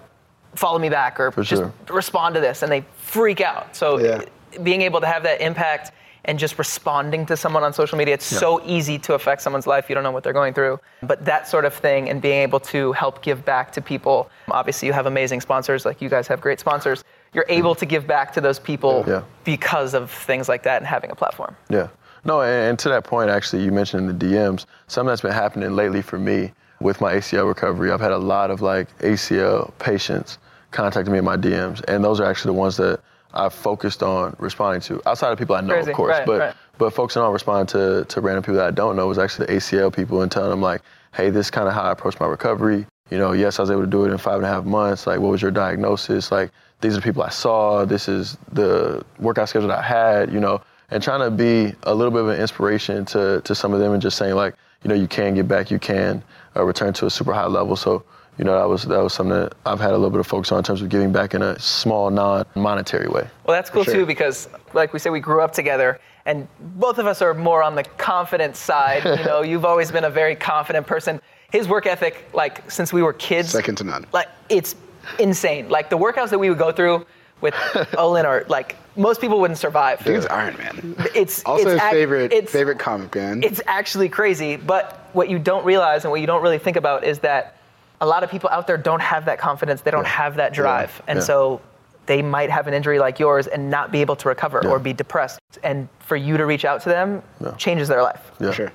follow 0.55 0.79
me 0.79 0.89
back 0.89 1.21
or 1.21 1.31
just 1.31 1.51
sure. 1.51 1.73
respond 1.91 2.37
to 2.37 2.41
this. 2.41 2.63
And 2.63 2.73
they 2.73 2.85
freak 2.97 3.43
out. 3.43 3.77
So 3.77 3.99
Yeah. 3.99 4.23
Being 4.63 4.83
able 4.83 5.01
to 5.01 5.07
have 5.07 5.23
that 5.25 5.41
impact 5.41 5.93
and 6.27 6.39
just 6.39 6.59
responding 6.59 7.27
to 7.27 7.37
someone 7.37 7.63
on 7.63 7.73
social 7.73 7.99
media, 7.99 8.15
it's 8.15 8.25
so 8.25 8.63
easy 8.65 8.99
to 8.99 9.15
affect 9.15 9.43
someone's 9.43 9.67
life. 9.67 9.89
You 9.89 9.95
don't 9.95 10.05
know 10.05 10.11
what 10.11 10.25
they're 10.25 10.33
going 10.33 10.55
through. 10.55 10.81
But 11.03 11.25
that 11.25 11.47
sort 11.47 11.65
of 11.65 11.75
thing 11.75 12.09
and 12.09 12.23
being 12.23 12.41
able 12.41 12.61
to 12.61 12.93
help 12.93 13.23
give 13.23 13.45
back 13.45 13.73
to 13.73 13.83
people. 13.83 14.31
Obviously, 14.51 14.87
you 14.87 14.95
have 14.95 15.07
amazing 15.07 15.43
sponsors, 15.43 15.85
like 15.85 16.01
you 16.01 16.09
guys 16.09 16.27
have 16.29 16.41
great 16.41 16.61
sponsors. 16.61 17.05
You're 17.35 17.45
mm-hmm. 17.45 17.53
able 17.59 17.75
to 17.75 17.85
give 17.85 18.07
back 18.07 18.33
to 18.35 18.41
those 18.41 18.59
people 18.59 19.05
Yeah. 19.07 19.23
because 19.45 19.93
of 19.93 20.11
things 20.11 20.49
like 20.49 20.63
that 20.63 20.79
and 20.79 20.87
having 20.87 21.11
a 21.11 21.15
platform. 21.15 21.57
Yeah. 21.69 21.89
No, 22.25 22.41
and, 22.41 22.71
and 22.71 22.79
to 22.79 22.89
that 22.89 23.05
point, 23.05 23.29
actually, 23.29 23.63
you 23.63 23.73
mentioned 23.73 24.09
in 24.09 24.19
the 24.19 24.27
DMs, 24.27 24.65
something 24.87 25.09
that's 25.09 25.21
been 25.21 25.33
happening 25.33 25.77
lately 25.77 26.01
for 26.01 26.19
me 26.19 26.53
with 26.81 27.01
my 27.01 27.15
ACL 27.15 27.47
recovery. 27.47 27.91
I've 27.91 28.01
had 28.01 28.13
a 28.13 28.19
lot 28.19 28.51
of 28.51 28.63
like 28.63 28.97
ACL 29.01 29.77
patients 29.79 30.39
contacting 30.71 31.13
me 31.13 31.19
in 31.19 31.25
my 31.25 31.37
DMs, 31.37 31.83
and 31.87 32.03
those 32.03 32.19
are 32.19 32.25
actually 32.25 32.55
the 32.55 32.61
ones 32.61 32.77
that 32.79 33.01
I've 33.35 33.53
focused 33.53 34.03
on 34.03 34.35
responding 34.39 34.81
to. 34.83 35.01
Outside 35.09 35.33
of 35.33 35.39
people 35.39 35.57
I 35.57 35.61
know, 35.61 35.75
Crazy. 35.75 35.91
of 35.91 35.97
course, 35.97 36.11
Right, 36.19 36.27
but 36.27 36.41
right. 36.41 36.55
but 36.79 36.91
focusing 36.91 37.23
on 37.23 37.33
responding 37.33 37.67
to, 37.69 38.05
to 38.07 38.21
random 38.21 38.43
people 38.43 38.57
that 38.57 38.67
I 38.67 38.71
don't 38.71 38.97
know 38.97 39.07
was 39.07 39.19
actually 39.19 39.47
the 39.47 39.55
ACL 39.55 39.95
people 39.95 40.23
and 40.23 40.31
telling 40.31 40.51
them 40.51 40.63
like, 40.63 40.83
hey, 41.15 41.31
this 41.31 41.47
is 41.47 41.51
kind 41.51 41.69
of 41.69 41.75
how 41.75 41.83
I 41.83 41.93
approach 41.93 42.19
my 42.21 42.27
recovery. 42.27 42.87
You 43.11 43.19
know, 43.19 43.33
yes, 43.33 43.59
I 43.59 43.63
was 43.63 43.71
able 43.71 43.83
to 43.83 43.87
do 43.87 44.05
it 44.05 44.11
in 44.13 44.19
five 44.19 44.37
and 44.37 44.45
a 44.47 44.49
half 44.49 44.65
months. 44.65 45.07
Like, 45.07 45.21
what 45.21 45.31
was 45.31 45.43
your 45.43 45.51
diagnosis? 45.51 46.33
Like, 46.33 46.51
these 46.81 46.95
are 46.95 46.97
the 46.97 47.03
people 47.03 47.23
I 47.23 47.29
saw. 47.29 47.85
This 47.85 48.09
is 48.09 48.37
the 48.53 49.05
workout 49.19 49.49
schedule 49.51 49.69
that 49.69 49.79
I 49.81 49.83
had. 49.83 50.33
You 50.33 50.41
know, 50.41 50.63
and 50.91 51.03
trying 51.03 51.21
to 51.21 51.31
be 51.31 51.75
a 51.83 51.95
little 51.95 52.11
bit 52.11 52.23
of 52.23 52.29
an 52.29 52.41
inspiration 52.41 53.05
to 53.07 53.41
to 53.43 53.55
some 53.55 53.73
of 53.75 53.81
them 53.81 53.93
and 53.93 54.01
just 54.03 54.17
saying 54.17 54.35
like, 54.35 54.55
you 54.83 54.89
know, 54.89 54.95
you 54.95 55.07
can 55.09 55.35
get 55.35 55.47
back, 55.49 55.71
you 55.71 55.79
can 55.79 56.23
uh, 56.57 56.65
return 56.65 56.93
to 56.95 57.07
a 57.07 57.11
super 57.11 57.33
high 57.33 57.47
level. 57.47 57.77
So. 57.77 58.05
You 58.39 58.45
know, 58.45 58.59
that 58.59 58.69
was 58.69 58.83
that 58.85 59.01
was 59.03 59.13
something 59.15 59.35
that 59.39 59.55
I've 59.65 59.79
had 59.81 59.91
a 59.91 59.95
little 59.97 60.11
bit 60.11 60.21
of 60.21 60.27
focus 60.27 60.51
on 60.51 60.59
in 60.59 60.65
terms 60.65 60.83
of 60.83 60.89
giving 60.89 61.13
back 61.13 61.35
in 61.35 61.43
a 61.43 61.59
small, 61.59 62.11
non-monetary 62.11 63.09
way. 63.09 63.29
Well, 63.47 63.57
that's 63.57 63.71
cool 63.71 63.85
sure. 63.85 63.95
too 63.95 64.07
because, 64.07 64.49
like 64.73 64.93
we 64.93 64.99
said, 64.99 65.13
we 65.13 65.21
grew 65.21 65.41
up 65.41 65.53
together, 65.53 66.01
and 66.27 66.49
both 66.61 66.99
of 66.99 67.07
us 67.07 67.23
are 67.23 67.33
more 67.35 67.63
on 67.63 67.75
the 67.77 67.85
confident 67.85 68.57
side. 68.57 69.05
You 69.05 69.25
know, 69.25 69.43
you've 69.51 69.65
always 69.65 69.91
been 69.93 70.05
a 70.05 70.11
very 70.11 70.35
confident 70.35 70.87
person. 70.87 71.21
His 71.53 71.69
work 71.69 71.87
ethic, 71.87 72.29
like 72.33 72.69
since 72.71 72.93
we 72.93 73.03
were 73.03 73.13
kids, 73.13 73.51
Second 73.51 73.77
to 73.77 73.85
none. 73.85 74.05
Like 74.13 74.29
it's 74.49 74.75
insane. 75.21 75.69
Like 75.69 75.89
the 75.89 75.99
workouts 75.99 76.31
that 76.31 76.39
we 76.41 76.49
would 76.49 76.59
go 76.59 76.73
through 76.73 77.07
with 77.41 77.55
Olin 77.99 78.27
are 78.27 78.45
like 78.49 78.75
most 78.97 79.21
people 79.21 79.41
wouldn't 79.41 79.59
survive. 79.59 80.05
Dude's 80.05 80.27
Iron 80.27 80.57
Man. 80.57 80.97
It's 81.15 81.45
Also 81.45 81.63
it's 81.65 81.73
his 81.75 81.81
ac- 81.83 81.91
favorite 81.93 82.33
it's- 82.33 82.51
favorite 82.51 82.79
comic 82.81 83.15
man. 83.15 83.45
it's 83.45 83.61
actually 83.67 84.09
crazy. 84.09 84.57
But 84.57 85.09
what 85.13 85.29
you 85.29 85.39
don't 85.39 85.65
realize 85.65 86.05
and 86.05 86.11
what 86.11 86.21
you 86.21 86.27
don't 86.27 86.43
really 86.43 86.59
think 86.59 86.77
about 86.77 87.05
is 87.05 87.21
that 87.21 87.57
a 88.01 88.07
lot 88.07 88.23
of 88.25 88.31
people 88.31 88.51
out 88.51 88.67
there 88.67 88.77
don't 88.77 89.01
have 89.01 89.25
that 89.27 89.39
confidence. 89.39 89.81
They 89.83 89.91
don't 89.91 90.07
have 90.07 90.37
that 90.37 90.53
drive. 90.53 91.01
And 91.07 91.19
Yeah. 91.19 91.25
so 91.25 91.61
they 92.07 92.21
might 92.23 92.51
have 92.51 92.67
an 92.67 92.75
injury 92.75 92.99
like 92.99 93.19
yours 93.19 93.47
and 93.47 93.71
not 93.71 93.91
be 93.91 94.01
able 94.01 94.17
to 94.17 94.29
recover 94.29 94.61
Yeah. 94.63 94.71
or 94.71 94.79
be 94.79 94.93
depressed. 94.93 95.39
And 95.63 95.89
for 96.01 96.17
you 96.17 96.37
to 96.37 96.45
reach 96.45 96.65
out 96.65 96.83
to 96.83 96.89
them 96.89 97.23
Yeah. 97.41 97.53
changes 97.57 97.89
their 97.89 98.03
life. 98.03 98.21
Yeah. 98.41 98.51
Sure. 98.53 98.73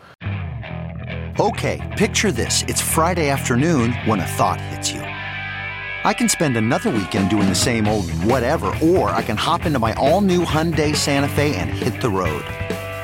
Okay, 1.39 1.79
picture 1.97 2.31
this. 2.31 2.63
It's 2.67 2.81
Friday 2.81 3.29
afternoon 3.29 3.93
when 4.05 4.19
a 4.19 4.25
thought 4.25 4.59
hits 4.59 4.91
you. 4.91 5.01
I 5.01 6.13
can 6.13 6.27
spend 6.29 6.57
another 6.57 6.89
weekend 6.89 7.29
doing 7.29 7.47
the 7.49 7.55
same 7.55 7.87
old 7.87 8.09
whatever, 8.23 8.73
or 8.81 9.09
I 9.09 9.21
can 9.21 9.37
hop 9.37 9.65
into 9.65 9.79
my 9.79 9.93
all 9.93 10.21
new 10.21 10.43
Hyundai 10.45 10.95
Santa 10.95 11.27
Fe 11.29 11.55
and 11.55 11.69
hit 11.69 12.01
the 12.01 12.09
road. 12.09 12.43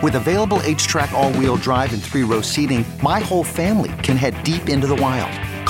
With 0.02 0.16
available 0.16 0.60
HTRAC, 0.60 1.12
all 1.14 1.32
wheel 1.34 1.56
drive, 1.58 1.94
and 1.94 2.02
three 2.02 2.24
row 2.24 2.42
seating, 2.42 2.86
my 3.02 3.20
whole 3.20 3.44
family 3.44 3.92
can 4.02 4.18
head 4.18 4.34
deep 4.44 4.70
into 4.70 4.88
the 4.88 4.96
wild. 4.96 5.32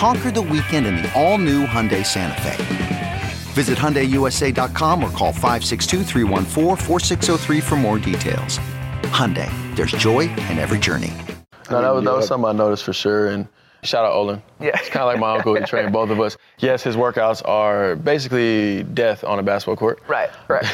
Conquer 0.00 0.30
the 0.30 0.40
weekend 0.40 0.86
in 0.86 0.96
the 0.96 1.12
all 1.12 1.36
new 1.36 1.66
Hyundai 1.66 2.06
Santa 2.06 2.40
Fe. 2.40 3.22
Visit 3.52 3.76
HyundaiUSA.com 3.76 5.04
or 5.04 5.10
call 5.10 5.34
562-314-4603 5.34 7.62
for 7.62 7.76
more 7.76 7.98
details. 7.98 8.58
Hyundai, 9.12 9.50
there's 9.76 9.92
joy 9.92 10.20
in 10.20 10.58
every 10.58 10.78
journey. 10.78 11.12
No, 11.70 11.82
that 11.82 11.90
was, 11.90 12.02
that 12.02 12.14
was 12.14 12.26
something 12.26 12.48
I 12.48 12.52
noticed 12.52 12.82
for 12.82 12.94
sure. 12.94 13.28
And 13.28 13.46
shout 13.82 14.06
out 14.06 14.12
Olin. 14.12 14.42
Yeah. 14.58 14.70
It's 14.72 14.88
kind 14.88 15.02
of 15.02 15.08
like 15.08 15.18
my 15.18 15.36
uncle. 15.36 15.54
He 15.54 15.62
trained 15.66 15.92
both 15.92 16.08
of 16.08 16.18
us. 16.18 16.38
Yes, 16.60 16.82
his 16.82 16.96
workouts 16.96 17.46
are 17.46 17.94
basically 17.94 18.84
death 18.84 19.22
on 19.22 19.38
a 19.38 19.42
basketball 19.42 19.76
court. 19.76 20.02
Right, 20.08 20.30
right. 20.48 20.64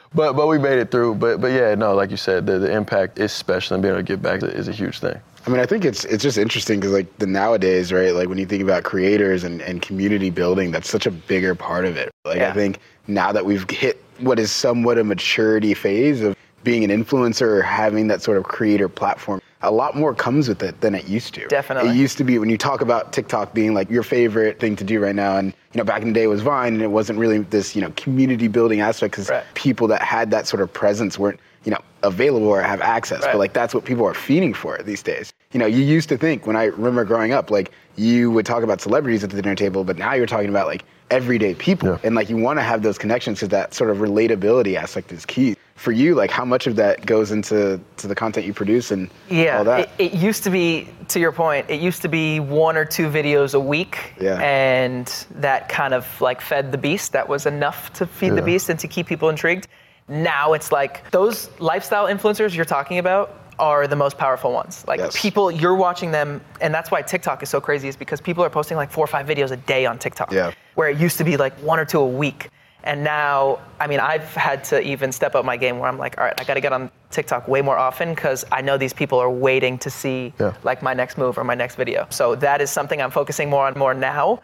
but 0.12 0.32
but 0.32 0.48
we 0.48 0.58
made 0.58 0.80
it 0.80 0.90
through. 0.90 1.14
But 1.14 1.40
but 1.40 1.52
yeah, 1.52 1.76
no, 1.76 1.94
like 1.94 2.10
you 2.10 2.16
said, 2.16 2.46
the, 2.46 2.58
the 2.58 2.72
impact 2.72 3.20
is 3.20 3.30
special 3.30 3.74
and 3.74 3.82
being 3.82 3.94
able 3.94 4.02
to 4.02 4.04
give 4.04 4.20
back 4.20 4.42
is 4.42 4.66
a 4.66 4.72
huge 4.72 4.98
thing. 4.98 5.20
I 5.46 5.50
mean, 5.50 5.60
I 5.60 5.66
think 5.66 5.84
it's 5.84 6.04
it's 6.04 6.22
just 6.24 6.38
interesting 6.38 6.80
because 6.80 6.92
like 6.92 7.18
the 7.18 7.26
nowadays, 7.26 7.92
right? 7.92 8.12
Like 8.12 8.28
when 8.28 8.38
you 8.38 8.46
think 8.46 8.62
about 8.62 8.82
creators 8.82 9.44
and, 9.44 9.62
and 9.62 9.80
community 9.80 10.30
building, 10.30 10.72
that's 10.72 10.90
such 10.90 11.06
a 11.06 11.10
bigger 11.10 11.54
part 11.54 11.84
of 11.84 11.96
it. 11.96 12.10
Like 12.24 12.38
Yeah. 12.38 12.50
I 12.50 12.52
think 12.52 12.80
now 13.06 13.30
that 13.30 13.46
we've 13.46 13.68
hit 13.70 14.02
what 14.18 14.38
is 14.40 14.50
somewhat 14.50 14.98
a 14.98 15.04
maturity 15.04 15.72
phase 15.74 16.20
of 16.22 16.36
being 16.64 16.82
an 16.82 16.90
influencer 16.90 17.42
or 17.42 17.62
having 17.62 18.08
that 18.08 18.22
sort 18.22 18.38
of 18.38 18.44
creator 18.44 18.88
platform, 18.88 19.40
a 19.62 19.70
lot 19.70 19.94
more 19.94 20.12
comes 20.14 20.48
with 20.48 20.64
it 20.64 20.80
than 20.80 20.96
it 20.96 21.06
used 21.06 21.32
to. 21.34 21.46
Definitely. 21.46 21.90
It 21.90 21.96
used 21.96 22.18
to 22.18 22.24
be 22.24 22.40
when 22.40 22.50
you 22.50 22.58
talk 22.58 22.80
about 22.80 23.12
TikTok 23.12 23.54
being 23.54 23.72
like 23.72 23.88
your 23.88 24.02
favorite 24.02 24.58
thing 24.58 24.74
to 24.74 24.82
do 24.82 24.98
right 24.98 25.14
now, 25.14 25.36
and 25.36 25.52
you 25.72 25.78
know 25.78 25.84
back 25.84 26.02
in 26.02 26.08
the 26.08 26.14
day 26.14 26.24
it 26.24 26.28
was 26.28 26.42
Vine, 26.42 26.74
and 26.74 26.82
it 26.82 26.90
wasn't 26.90 27.20
really 27.20 27.38
this 27.38 27.76
you 27.76 27.82
know 27.82 27.92
community 27.96 28.48
building 28.48 28.80
aspect 28.80 29.12
because 29.12 29.30
Right. 29.30 29.44
people 29.54 29.86
that 29.88 30.02
had 30.02 30.32
that 30.32 30.48
sort 30.48 30.60
of 30.60 30.72
presence 30.72 31.20
weren't 31.20 31.38
you 31.66 31.72
know 31.72 31.80
available 32.02 32.46
or 32.48 32.62
have 32.62 32.80
access. 32.80 33.22
Right. 33.22 33.32
But 33.32 33.38
like 33.38 33.52
that's 33.52 33.74
what 33.74 33.84
people 33.84 34.06
are 34.06 34.14
feeding 34.14 34.54
for 34.54 34.78
these 34.84 35.02
days. 35.02 35.34
You 35.52 35.58
know, 35.58 35.66
you 35.66 35.82
used 35.82 36.08
to 36.08 36.16
think 36.16 36.46
when 36.46 36.56
I 36.56 36.64
remember 36.64 37.04
growing 37.04 37.32
up, 37.32 37.50
like 37.50 37.72
you 37.96 38.30
would 38.30 38.46
talk 38.46 38.62
about 38.62 38.80
celebrities 38.80 39.24
at 39.24 39.30
the 39.30 39.42
dinner 39.42 39.54
table, 39.56 39.84
but 39.84 39.98
now 39.98 40.14
you're 40.14 40.26
talking 40.26 40.48
about 40.48 40.66
like 40.68 40.84
everyday 41.10 41.54
people, 41.54 41.90
Yeah. 41.90 41.98
and 42.04 42.14
like 42.14 42.28
you 42.30 42.36
want 42.36 42.58
to 42.58 42.62
have 42.62 42.82
those 42.82 42.98
connections 42.98 43.38
because 43.38 43.48
that 43.50 43.74
sort 43.74 43.90
of 43.90 43.98
relatability 43.98 44.76
aspect 44.76 45.12
is 45.12 45.26
key. 45.26 45.56
For 45.76 45.92
you, 45.92 46.14
like 46.14 46.30
how 46.30 46.44
much 46.44 46.66
of 46.66 46.76
that 46.76 47.04
goes 47.04 47.30
into 47.30 47.78
to 47.98 48.06
the 48.06 48.14
content 48.14 48.46
you 48.46 48.54
produce 48.54 48.90
and 48.90 49.10
Yeah, 49.28 49.58
all 49.58 49.64
that? 49.64 49.90
It, 49.98 50.12
it 50.12 50.14
used 50.14 50.42
to 50.44 50.50
be, 50.50 50.88
to 51.08 51.20
your 51.20 51.32
point, 51.32 51.68
it 51.68 51.80
used 51.80 52.00
to 52.02 52.08
be 52.08 52.40
one 52.40 52.76
or 52.78 52.84
two 52.86 53.08
videos 53.10 53.54
a 53.54 53.60
week, 53.60 54.14
Yeah. 54.20 54.38
and 54.40 55.06
that 55.36 55.68
kind 55.68 55.92
of 55.94 56.20
like 56.20 56.40
fed 56.40 56.72
the 56.72 56.78
beast. 56.78 57.12
That 57.12 57.28
was 57.28 57.44
enough 57.46 57.92
to 57.94 58.06
feed 58.06 58.34
the 58.36 58.42
beast 58.42 58.68
and 58.70 58.78
to 58.80 58.88
keep 58.88 59.06
people 59.06 59.28
intrigued. 59.28 59.68
Now 60.08 60.52
it's 60.52 60.70
like 60.70 61.10
those 61.10 61.50
lifestyle 61.58 62.06
influencers 62.06 62.54
you're 62.54 62.64
talking 62.64 62.98
about 62.98 63.34
are 63.58 63.86
the 63.86 63.96
most 63.96 64.18
powerful 64.18 64.52
ones. 64.52 64.84
Like 64.86 65.00
Yes. 65.00 65.20
people, 65.20 65.50
you're 65.50 65.74
watching 65.74 66.10
them, 66.12 66.40
and 66.60 66.72
that's 66.74 66.90
why 66.90 67.02
TikTok 67.02 67.42
is 67.42 67.48
so 67.48 67.60
crazy. 67.60 67.88
Is 67.88 67.96
because 67.96 68.20
people 68.20 68.44
are 68.44 68.50
posting 68.50 68.76
like 68.76 68.90
four 68.90 69.02
or 69.04 69.08
five 69.08 69.26
videos 69.26 69.50
a 69.50 69.56
day 69.56 69.86
on 69.86 69.98
TikTok, 69.98 70.30
Yeah. 70.30 70.52
where 70.74 70.88
it 70.90 70.98
used 70.98 71.18
to 71.18 71.24
be 71.24 71.36
like 71.36 71.54
one 71.60 71.78
or 71.80 71.84
two 71.84 72.00
a 72.00 72.06
week. 72.06 72.50
And 72.84 73.02
now, 73.02 73.58
I 73.80 73.88
mean, 73.88 73.98
I've 73.98 74.32
had 74.34 74.62
to 74.64 74.80
even 74.80 75.10
step 75.10 75.34
up 75.34 75.44
my 75.44 75.56
game 75.56 75.80
where 75.80 75.88
I'm 75.88 75.98
like, 75.98 76.18
all 76.18 76.24
right, 76.24 76.34
I 76.40 76.44
got 76.44 76.54
to 76.54 76.60
get 76.60 76.72
on 76.72 76.88
TikTok 77.10 77.48
way 77.48 77.60
more 77.60 77.76
often 77.76 78.14
because 78.14 78.44
I 78.52 78.60
know 78.60 78.76
these 78.78 78.92
people 78.92 79.18
are 79.18 79.30
waiting 79.30 79.76
to 79.78 79.90
see 79.90 80.32
Yeah. 80.38 80.52
like 80.62 80.82
my 80.82 80.94
next 80.94 81.18
move 81.18 81.36
or 81.36 81.42
my 81.42 81.56
next 81.56 81.74
video. 81.74 82.06
So 82.10 82.36
that 82.36 82.60
is 82.60 82.70
something 82.70 83.02
I'm 83.02 83.10
focusing 83.10 83.50
more 83.50 83.66
on 83.66 83.76
more 83.76 83.92
now, 83.92 84.40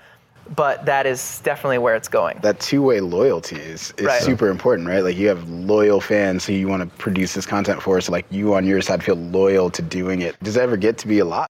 but 0.56 0.84
that 0.86 1.06
is 1.06 1.40
definitely 1.44 1.78
where 1.78 1.94
it's 1.94 2.08
going. 2.08 2.38
that 2.42 2.60
two-way 2.60 3.00
loyalty 3.00 3.56
is, 3.56 3.92
is 3.96 4.06
Right. 4.06 4.20
super 4.22 4.48
important, 4.48 4.88
right? 4.88 5.02
Like 5.02 5.16
you 5.16 5.28
have 5.28 5.48
loyal 5.48 6.00
fans 6.00 6.44
who 6.46 6.52
you 6.52 6.68
want 6.68 6.82
to 6.82 6.96
produce 6.98 7.34
this 7.34 7.46
content 7.46 7.80
for, 7.82 8.00
so 8.00 8.12
like 8.12 8.26
you 8.30 8.54
on 8.54 8.66
your 8.66 8.80
side 8.82 9.02
feel 9.02 9.14
loyal 9.16 9.70
to 9.70 9.82
doing 9.82 10.20
it. 10.22 10.36
Does 10.42 10.56
it 10.56 10.60
ever 10.62 10.76
get 10.76 10.98
to 10.98 11.08
be 11.08 11.20
a 11.20 11.24
lot? 11.24 11.46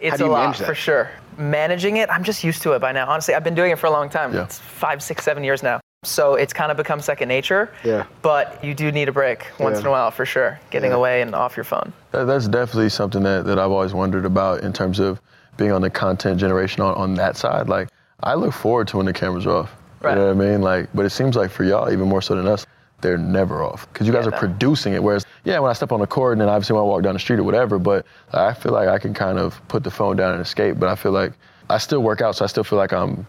It's 0.00 0.18
do 0.18 0.24
a 0.24 0.26
you 0.26 0.32
lot 0.32 0.40
manage 0.42 0.58
that? 0.58 0.66
for 0.66 0.74
sure. 0.74 1.10
Managing 1.38 1.96
it, 1.96 2.10
I'm 2.10 2.24
just 2.24 2.44
used 2.44 2.62
to 2.62 2.72
it 2.72 2.80
by 2.80 2.92
now. 2.92 3.08
Honestly, 3.08 3.34
I've 3.34 3.44
been 3.44 3.54
doing 3.54 3.70
it 3.72 3.78
for 3.78 3.86
a 3.86 3.90
long 3.90 4.08
time. 4.10 4.34
Yeah. 4.34 4.44
It's 4.44 4.58
five, 4.58 5.02
six, 5.02 5.24
seven 5.24 5.42
years 5.44 5.62
now. 5.62 5.80
So 6.04 6.34
it's 6.34 6.52
kind 6.52 6.70
of 6.70 6.76
become 6.76 7.00
second 7.00 7.28
nature. 7.28 7.70
Yeah. 7.82 8.04
But 8.20 8.62
you 8.62 8.74
do 8.74 8.92
need 8.92 9.08
a 9.08 9.12
break 9.12 9.46
once 9.58 9.76
Yeah. 9.76 9.80
in 9.80 9.86
a 9.86 9.90
while 9.90 10.10
for 10.10 10.26
sure. 10.26 10.60
Getting 10.70 10.90
Yeah. 10.90 10.98
away 10.98 11.22
and 11.22 11.34
off 11.34 11.56
your 11.56 11.64
phone. 11.64 11.92
That, 12.10 12.26
that's 12.26 12.46
definitely 12.46 12.90
something 12.90 13.22
that, 13.22 13.46
that 13.46 13.58
I've 13.58 13.70
always 13.70 13.94
wondered 13.94 14.26
about 14.26 14.60
in 14.60 14.72
terms 14.74 15.00
of 15.00 15.20
being 15.56 15.72
on 15.72 15.80
the 15.80 15.88
content 15.90 16.38
generation 16.38 16.82
on, 16.82 16.94
on 16.96 17.14
that 17.14 17.36
side. 17.38 17.68
Like, 17.70 17.88
I 18.24 18.34
look 18.34 18.52
forward 18.52 18.88
to 18.88 18.96
when 18.96 19.06
the 19.06 19.12
cameras 19.12 19.46
are 19.46 19.58
off. 19.58 19.76
Right. 20.00 20.12
You 20.12 20.16
know 20.16 20.34
what 20.34 20.44
I 20.44 20.50
mean? 20.50 20.62
Like, 20.62 20.88
but 20.94 21.04
it 21.04 21.10
seems 21.10 21.36
like 21.36 21.50
for 21.50 21.62
y'all, 21.62 21.92
even 21.92 22.08
more 22.08 22.22
so 22.22 22.34
than 22.34 22.46
us, 22.46 22.66
they're 23.00 23.18
never 23.18 23.62
off 23.62 23.86
because 23.92 24.06
you 24.06 24.12
guys 24.12 24.26
are 24.26 24.32
producing 24.32 24.94
it. 24.94 25.02
Whereas, 25.02 25.26
yeah, 25.44 25.58
when 25.58 25.70
I 25.70 25.74
step 25.74 25.92
on 25.92 26.00
the 26.00 26.06
court 26.06 26.32
and 26.32 26.40
then 26.40 26.48
obviously 26.48 26.74
when 26.74 26.82
I 26.82 26.86
walk 26.86 27.02
down 27.02 27.12
the 27.12 27.20
street 27.20 27.38
or 27.38 27.44
whatever, 27.44 27.78
but 27.78 28.06
I 28.32 28.54
feel 28.54 28.72
like 28.72 28.88
I 28.88 28.98
can 28.98 29.12
kind 29.12 29.38
of 29.38 29.60
put 29.68 29.84
the 29.84 29.90
phone 29.90 30.16
down 30.16 30.32
and 30.32 30.40
escape. 30.40 30.78
But 30.78 30.88
I 30.88 30.94
feel 30.94 31.12
like 31.12 31.34
I 31.68 31.76
still 31.76 32.02
work 32.02 32.22
out, 32.22 32.34
so 32.36 32.44
I 32.44 32.48
still 32.48 32.64
feel 32.64 32.78
like 32.78 32.92
I'm 32.92 33.26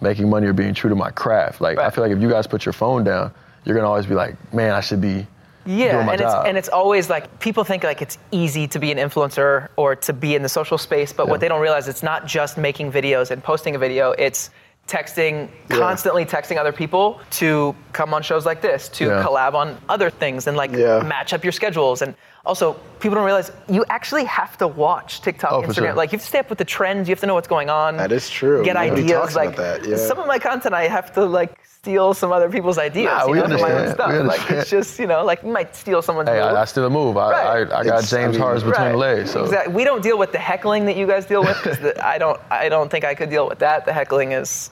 making 0.00 0.30
money 0.30 0.46
or 0.46 0.54
being 0.54 0.72
true 0.72 0.88
to 0.88 0.96
my 0.96 1.10
craft. 1.10 1.60
Like, 1.60 1.76
I 1.76 1.90
feel 1.90 2.02
like 2.02 2.12
if 2.12 2.22
you 2.22 2.30
guys 2.30 2.46
put 2.46 2.64
your 2.64 2.72
phone 2.72 3.04
down, 3.04 3.32
you're 3.64 3.76
gonna 3.76 3.88
always 3.88 4.06
be 4.06 4.14
like, 4.14 4.36
man, 4.54 4.72
I 4.72 4.80
should 4.80 5.02
be 5.02 5.26
Yeah, 5.66 6.00
and 6.10 6.18
job. 6.18 6.20
it's 6.20 6.48
and 6.48 6.56
it's 6.58 6.68
always 6.68 7.10
like 7.10 7.38
people 7.40 7.64
think 7.64 7.84
like 7.84 8.00
it's 8.02 8.18
easy 8.32 8.66
to 8.68 8.78
be 8.78 8.90
an 8.92 8.98
influencer 8.98 9.68
or 9.76 9.94
to 9.96 10.12
be 10.12 10.34
in 10.34 10.42
the 10.42 10.48
social 10.48 10.78
space, 10.78 11.12
but 11.12 11.26
Yeah. 11.26 11.30
what 11.32 11.40
they 11.40 11.48
don't 11.48 11.60
realize 11.60 11.86
it's 11.88 12.02
not 12.02 12.26
just 12.26 12.56
making 12.58 12.90
videos 12.92 13.30
and 13.30 13.42
posting 13.42 13.74
a 13.74 13.78
video. 13.78 14.12
It's 14.12 14.50
texting, 14.88 15.48
constantly 15.68 16.24
texting 16.24 16.56
other 16.58 16.72
people 16.72 17.20
to 17.30 17.76
come 17.92 18.12
on 18.12 18.22
shows 18.22 18.44
like 18.44 18.60
this, 18.60 18.88
to 18.88 19.04
Yeah. 19.06 19.22
collab 19.24 19.54
on 19.54 19.76
other 19.88 20.10
things, 20.10 20.46
and 20.48 20.56
like 20.56 20.72
Yeah. 20.72 21.00
match 21.00 21.32
up 21.32 21.44
your 21.44 21.52
schedules. 21.52 22.02
And 22.02 22.14
also, 22.44 22.72
people 22.98 23.14
don't 23.14 23.24
realize 23.26 23.52
you 23.68 23.84
actually 23.90 24.24
have 24.24 24.56
to 24.58 24.66
watch 24.66 25.20
TikTok, 25.20 25.52
Oh, 25.52 25.62
Instagram. 25.62 25.74
sure. 25.74 25.92
Like 25.94 26.10
you 26.12 26.16
have 26.16 26.22
to 26.22 26.26
stay 26.28 26.38
up 26.40 26.48
with 26.48 26.58
the 26.58 26.64
trends. 26.64 27.08
You 27.08 27.12
have 27.12 27.20
to 27.20 27.26
know 27.26 27.34
what's 27.34 27.46
going 27.48 27.70
on. 27.70 27.98
That 27.98 28.10
is 28.10 28.28
true. 28.30 28.64
Get 28.64 28.76
ideas. 28.76 29.36
like 29.36 29.54
that, 29.56 29.84
yeah. 29.84 29.96
some 29.96 30.18
of 30.18 30.26
my 30.26 30.38
content, 30.38 30.74
I 30.74 30.88
have 30.88 31.12
to 31.12 31.24
like 31.24 31.52
steal 31.82 32.12
some 32.12 32.30
other 32.30 32.50
people's 32.50 32.76
ideas. 32.76 33.06
Nah, 33.10 33.24
you 33.26 33.32
we 33.32 33.38
know, 33.38 33.44
for 33.44 33.48
my 33.48 33.54
own 33.72 33.76
understand. 33.86 33.94
stuff. 33.94 34.12
We 34.12 34.18
Like 34.18 34.50
it's 34.50 34.70
just 34.70 34.98
you 34.98 35.06
know, 35.06 35.24
like 35.24 35.42
you 35.42 35.50
might 35.50 35.74
steal 35.74 36.02
someone's. 36.02 36.28
Hey, 36.28 36.34
move. 36.36 36.44
I, 36.44 36.60
I 36.60 36.64
still 36.66 36.84
a 36.84 36.90
move. 36.90 37.16
I, 37.16 37.30
Right. 37.30 37.72
I, 37.72 37.80
I 37.80 37.84
got 37.84 37.86
It's- 37.86 38.10
James 38.10 38.28
I 38.28 38.30
mean, 38.32 38.40
Harden 38.40 38.68
between 38.68 38.92
the 38.92 38.96
legs. 38.98 39.30
So 39.30 39.44
Exactly. 39.44 39.72
We 39.74 39.84
don't 39.84 40.02
deal 40.02 40.18
with 40.18 40.30
the 40.32 40.38
heckling 40.38 40.84
that 40.86 40.96
you 40.96 41.06
guys 41.06 41.24
deal 41.26 41.42
with 41.42 41.56
because 41.62 41.78
I 42.02 42.18
don't. 42.18 42.38
I 42.50 42.68
don't 42.68 42.90
think 42.90 43.04
I 43.04 43.14
could 43.14 43.30
deal 43.30 43.48
with 43.48 43.58
that. 43.60 43.86
The 43.86 43.92
heckling 43.94 44.32
is 44.32 44.70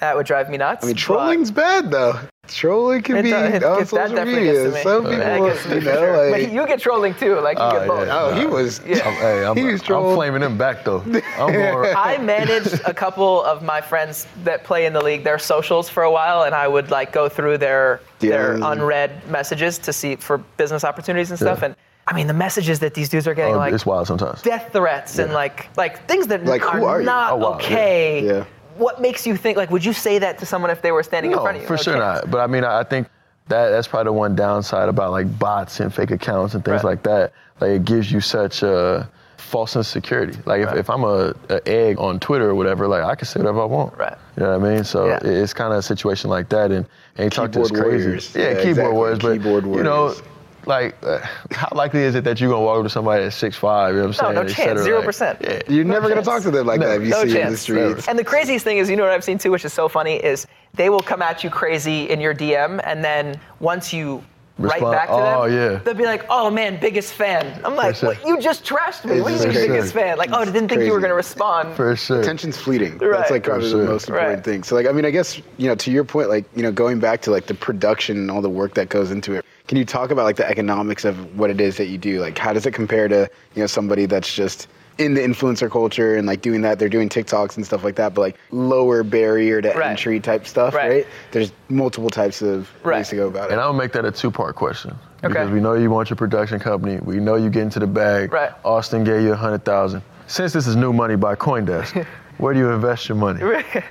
that 0.00 0.14
would 0.14 0.26
drive 0.26 0.50
me 0.50 0.58
nuts. 0.58 0.84
I 0.84 0.88
mean, 0.88 0.94
but- 0.94 1.00
trolling's 1.00 1.50
bad 1.50 1.90
though. 1.90 2.18
Trolling 2.52 3.02
can 3.02 3.22
be 3.22 3.30
it 3.30 3.62
on 3.64 3.86
social 3.86 4.08
definitely 4.08 4.34
media. 4.34 4.52
gets 4.52 4.64
to 4.64 4.70
me. 4.76 4.82
Some 4.82 5.04
people, 5.06 5.46
gets 5.48 5.62
to 5.64 5.74
you 5.76 5.80
know, 5.80 5.92
sure. 5.94 6.30
like 6.30 6.42
but 6.44 6.52
you 6.52 6.66
get 6.66 6.80
trolling 6.80 7.14
too. 7.14 7.40
Like 7.40 7.58
you 7.58 7.64
Oh, 7.64 7.70
get 7.72 7.88
both. 7.88 8.06
yeah. 8.06 8.18
oh, 8.20 8.34
he 8.34 8.46
was. 8.46 8.80
Yeah. 8.86 9.06
I'm, 9.08 9.14
hey, 9.14 9.44
I'm, 9.46 9.56
He 9.56 9.64
was 9.64 9.80
trolling. 9.82 10.10
I'm 10.10 10.14
trolling. 10.14 10.16
flaming 10.16 10.42
him 10.42 10.58
back 10.58 10.84
though. 10.84 11.00
I'm 11.38 11.52
going. 11.52 11.94
I 11.96 12.18
managed 12.18 12.74
a 12.86 12.92
couple 12.94 13.44
of 13.44 13.62
my 13.62 13.80
friends 13.80 14.26
that 14.44 14.64
play 14.64 14.86
in 14.86 14.92
the 14.92 15.02
league, 15.02 15.24
their 15.24 15.38
socials 15.38 15.88
for 15.88 16.02
a 16.02 16.10
while, 16.10 16.42
and 16.42 16.54
I 16.54 16.66
would 16.68 16.90
like 16.90 17.12
go 17.12 17.28
through 17.28 17.58
their 17.58 18.00
their 18.18 18.54
unread 18.62 19.26
messages 19.28 19.78
to 19.78 19.92
see 19.92 20.16
for 20.16 20.38
business 20.56 20.84
opportunities 20.84 21.30
and 21.30 21.38
stuff. 21.38 21.60
Yeah. 21.60 21.66
And 21.66 21.76
I 22.06 22.14
mean, 22.14 22.26
the 22.26 22.34
messages 22.34 22.80
that 22.80 22.94
these 22.94 23.08
dudes 23.08 23.28
are 23.28 23.34
getting, 23.34 23.54
Oh, 23.54 23.58
like 23.58 23.72
it's 23.72 23.86
wild 23.86 24.08
sometimes. 24.08 24.42
death 24.42 24.70
threats 24.72 25.18
and 25.18 25.32
like 25.32 25.68
like 25.76 26.06
things 26.08 26.26
that 26.26 26.44
Like, 26.44 26.62
who 26.62 26.84
are 26.84 27.02
not 27.02 27.34
Oh, 27.34 27.36
wow, 27.36 27.54
okay. 27.54 28.44
Yeah. 28.80 28.84
Yeah. 28.84 28.84
What 28.84 29.00
makes 29.00 29.26
you 29.26 29.36
think 29.36 29.56
like 29.56 29.70
would 29.70 29.84
you 29.84 29.92
say 29.92 30.18
that 30.18 30.38
to 30.38 30.46
someone 30.46 30.70
if 30.70 30.82
they 30.82 30.92
were 30.92 31.02
standing 31.02 31.32
in 31.32 31.38
front 31.38 31.56
of 31.56 31.62
you? 31.62 31.66
for 31.68 31.74
No 31.76 31.82
sure 31.82 31.94
chance. 31.94 32.22
not. 32.24 32.30
But 32.30 32.40
I 32.40 32.46
mean, 32.46 32.64
I 32.64 32.80
I 32.80 32.84
think 32.84 33.08
that 33.48 33.70
that's 33.70 33.88
probably 33.88 34.04
the 34.10 34.12
one 34.12 34.34
downside 34.36 34.88
about 34.88 35.10
like 35.12 35.38
bots 35.38 35.80
and 35.80 35.92
fake 35.92 36.10
accounts 36.12 36.54
and 36.54 36.64
things 36.64 36.82
Right. 36.84 36.90
like 36.90 37.02
that. 37.04 37.32
Like 37.60 37.70
it 37.72 37.84
gives 37.84 38.10
you 38.12 38.20
such 38.20 38.62
a 38.62 39.08
false 39.38 39.74
insecurity. 39.74 40.38
Like 40.46 40.60
if, 40.62 40.66
Right. 40.68 40.78
if 40.78 40.88
I'm 40.90 41.02
a, 41.02 41.34
a 41.48 41.60
egg 41.68 41.98
on 41.98 42.20
Twitter 42.20 42.48
or 42.50 42.54
whatever, 42.54 42.86
like 42.86 43.02
I 43.02 43.14
can 43.16 43.26
say 43.26 43.40
whatever 43.40 43.60
I 43.62 43.64
want. 43.64 43.96
Right. 43.98 44.16
You 44.36 44.44
know 44.44 44.56
what 44.58 44.68
I 44.68 44.74
mean? 44.74 44.84
So 44.84 45.06
Yeah. 45.08 45.16
it- 45.16 45.24
it's 45.26 45.52
kind 45.52 45.72
of 45.72 45.78
a 45.78 45.82
situation 45.82 46.30
like 46.30 46.48
that. 46.50 46.70
And, 46.70 46.86
and 47.16 47.24
you 47.24 47.30
talk 47.30 47.50
to 47.52 47.58
this 47.58 47.70
crazy. 47.70 48.06
warriors. 48.06 48.34
Yeah, 48.36 48.42
Yeah, 48.42 48.48
keyboard 48.54 48.68
exactly. 48.68 48.94
warriors. 48.94 49.18
But 49.18 49.32
Keyboard 49.32 49.64
you 49.66 49.82
know, 49.82 50.00
warriors. 50.02 50.22
Like 50.66 50.94
uh, 51.02 51.18
how 51.50 51.68
likely 51.74 52.00
is 52.02 52.14
it 52.14 52.24
that 52.24 52.40
you're 52.40 52.50
gonna 52.50 52.64
walk 52.64 52.78
up 52.78 52.84
to 52.84 52.90
somebody 52.90 53.24
at 53.24 53.32
six 53.32 53.56
five? 53.56 53.94
You 53.94 54.02
know 54.02 54.08
what 54.08 54.22
I'm 54.22 54.34
No, 54.34 54.42
saying? 54.42 54.46
no 54.46 54.52
et 54.52 54.74
chance, 54.76 54.82
cetera, 54.82 55.02
0%. 55.02 55.40
Yeah. 55.68 55.74
You're 55.74 55.84
never 55.84 56.08
gonna 56.08 56.22
talk 56.22 56.42
to 56.42 56.50
them 56.50 56.66
like 56.66 56.80
No. 56.80 56.88
that 56.88 56.96
if 56.96 57.02
you 57.02 57.08
No 57.10 57.16
see 57.18 57.22
in 57.22 57.28
the 57.34 57.34
chance. 57.40 57.60
streets. 57.60 58.08
And 58.08 58.18
the 58.18 58.24
craziest 58.24 58.64
thing 58.64 58.78
is, 58.78 58.88
you 58.90 58.96
know 58.96 59.02
what 59.04 59.12
I've 59.12 59.24
seen 59.24 59.38
too, 59.38 59.50
which 59.50 59.64
is 59.64 59.72
so 59.72 59.88
funny, 59.88 60.16
is 60.16 60.46
they 60.74 60.90
will 60.90 61.00
come 61.00 61.22
at 61.22 61.42
you 61.44 61.50
crazy 61.50 62.08
in 62.10 62.20
your 62.20 62.34
DM, 62.34 62.80
and 62.84 63.02
then 63.04 63.38
once 63.60 63.92
you 63.92 64.22
Respond- 64.58 64.82
write 64.82 64.92
back 64.92 65.08
to 65.08 65.14
them, 65.14 65.38
oh, 65.38 65.44
yeah. 65.46 65.78
they'll 65.82 65.94
be 65.94 66.04
like, 66.04 66.26
"Oh 66.28 66.50
man, 66.50 66.78
biggest 66.78 67.14
fan." 67.14 67.58
I'm 67.64 67.74
like, 67.76 67.96
sure. 67.96 68.10
"What? 68.10 68.26
You 68.26 68.38
just 68.40 68.62
trashed 68.62 69.06
me. 69.06 69.14
It's 69.14 69.22
What 69.22 69.28
do 69.28 69.34
you 69.34 69.38
just 69.38 69.46
mean 69.48 69.54
crazy. 69.54 69.68
biggest 69.68 69.94
fan? 69.94 70.18
Like, 70.18 70.30
oh, 70.34 70.40
I 70.40 70.44
didn't 70.44 70.68
think 70.68 70.82
you 70.82 70.92
were 70.92 71.00
gonna 71.00 71.14
respond." 71.14 71.74
For 71.76 71.96
sure. 71.96 72.20
Attention's 72.20 72.58
fleeting. 72.58 72.98
Right. 72.98 73.10
That's 73.16 73.30
like 73.30 73.42
probably 73.44 73.70
For 73.70 73.78
the 73.78 73.84
most 73.84 74.08
important 74.10 74.34
Right. 74.36 74.44
thing. 74.44 74.62
So 74.62 74.74
like 74.74 74.86
I 74.86 74.92
mean 74.92 75.06
I 75.06 75.10
guess 75.10 75.38
you 75.56 75.66
know 75.68 75.74
to 75.76 75.90
your 75.90 76.04
point 76.04 76.28
like 76.28 76.44
you 76.54 76.62
know 76.62 76.70
going 76.72 76.98
back 77.00 77.22
to 77.22 77.30
like 77.30 77.46
the 77.46 77.54
production 77.54 78.18
and 78.18 78.30
all 78.30 78.42
the 78.42 78.50
work 78.50 78.74
that 78.74 78.90
goes 78.90 79.10
into 79.10 79.32
it. 79.34 79.46
Can 79.70 79.78
you 79.78 79.84
talk 79.84 80.10
about 80.10 80.24
like 80.24 80.34
the 80.34 80.48
economics 80.50 81.04
of 81.04 81.38
what 81.38 81.48
it 81.48 81.60
is 81.60 81.76
that 81.76 81.86
you 81.86 81.96
do? 81.96 82.20
Like 82.20 82.36
how 82.36 82.52
does 82.52 82.66
it 82.66 82.72
compare 82.72 83.06
to 83.06 83.30
you 83.54 83.62
know 83.62 83.68
somebody 83.68 84.04
that's 84.04 84.34
just 84.34 84.66
in 84.98 85.14
the 85.14 85.20
influencer 85.20 85.70
culture 85.70 86.16
and 86.16 86.26
like 86.26 86.42
doing 86.42 86.60
that. 86.62 86.80
They're 86.80 86.88
doing 86.88 87.08
TikToks 87.08 87.54
and 87.56 87.64
stuff 87.64 87.84
like 87.84 87.94
that, 87.94 88.12
but 88.12 88.20
like 88.20 88.36
lower 88.50 89.04
barrier 89.04 89.62
to 89.62 89.68
Right. 89.68 89.90
entry 89.92 90.18
type 90.18 90.44
stuff, 90.48 90.74
Right. 90.74 90.90
right. 90.90 91.06
There's 91.30 91.52
multiple 91.68 92.10
types 92.10 92.42
of 92.42 92.68
Right. 92.82 92.96
ways 92.96 93.10
to 93.10 93.14
go 93.14 93.28
about 93.28 93.50
it. 93.50 93.52
And 93.52 93.60
I'll 93.60 93.72
make 93.72 93.92
that 93.92 94.04
a 94.04 94.10
two-part 94.10 94.56
question 94.56 94.92
because 95.22 95.48
we 95.50 95.60
know 95.60 95.74
you 95.74 95.88
want 95.88 96.10
your 96.10 96.16
production 96.16 96.58
company. 96.58 96.98
We 97.04 97.20
know 97.20 97.36
you 97.36 97.48
get 97.48 97.62
into 97.62 97.78
the 97.78 97.86
bag. 97.86 98.32
Right. 98.32 98.50
Austin 98.64 99.04
gave 99.04 99.22
you 99.22 99.34
a 99.34 99.36
hundred 99.36 99.64
thousand. 99.64 100.02
Since 100.26 100.52
this 100.52 100.66
is 100.66 100.74
new 100.74 100.92
money 100.92 101.14
by 101.14 101.36
CoinDesk, 101.36 102.04
where 102.38 102.54
do 102.54 102.58
you 102.58 102.70
invest 102.70 103.08
your 103.08 103.16
money? 103.18 103.40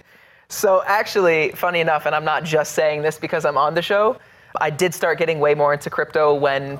So 0.51 0.81
actually, 0.87 1.51
funny 1.51 1.79
enough, 1.79 2.07
and 2.07 2.15
I'm 2.15 2.25
not 2.25 2.43
just 2.43 2.73
saying 2.73 3.03
this 3.03 3.19
because 3.19 3.45
I'm 3.45 3.55
on 3.55 3.75
the 3.75 3.83
show. 3.83 4.17
I 4.61 4.69
did 4.69 4.93
start 4.93 5.17
getting 5.17 5.39
way 5.39 5.55
more 5.55 5.73
into 5.73 5.89
crypto 5.89 6.33
when 6.33 6.75
the 6.75 6.79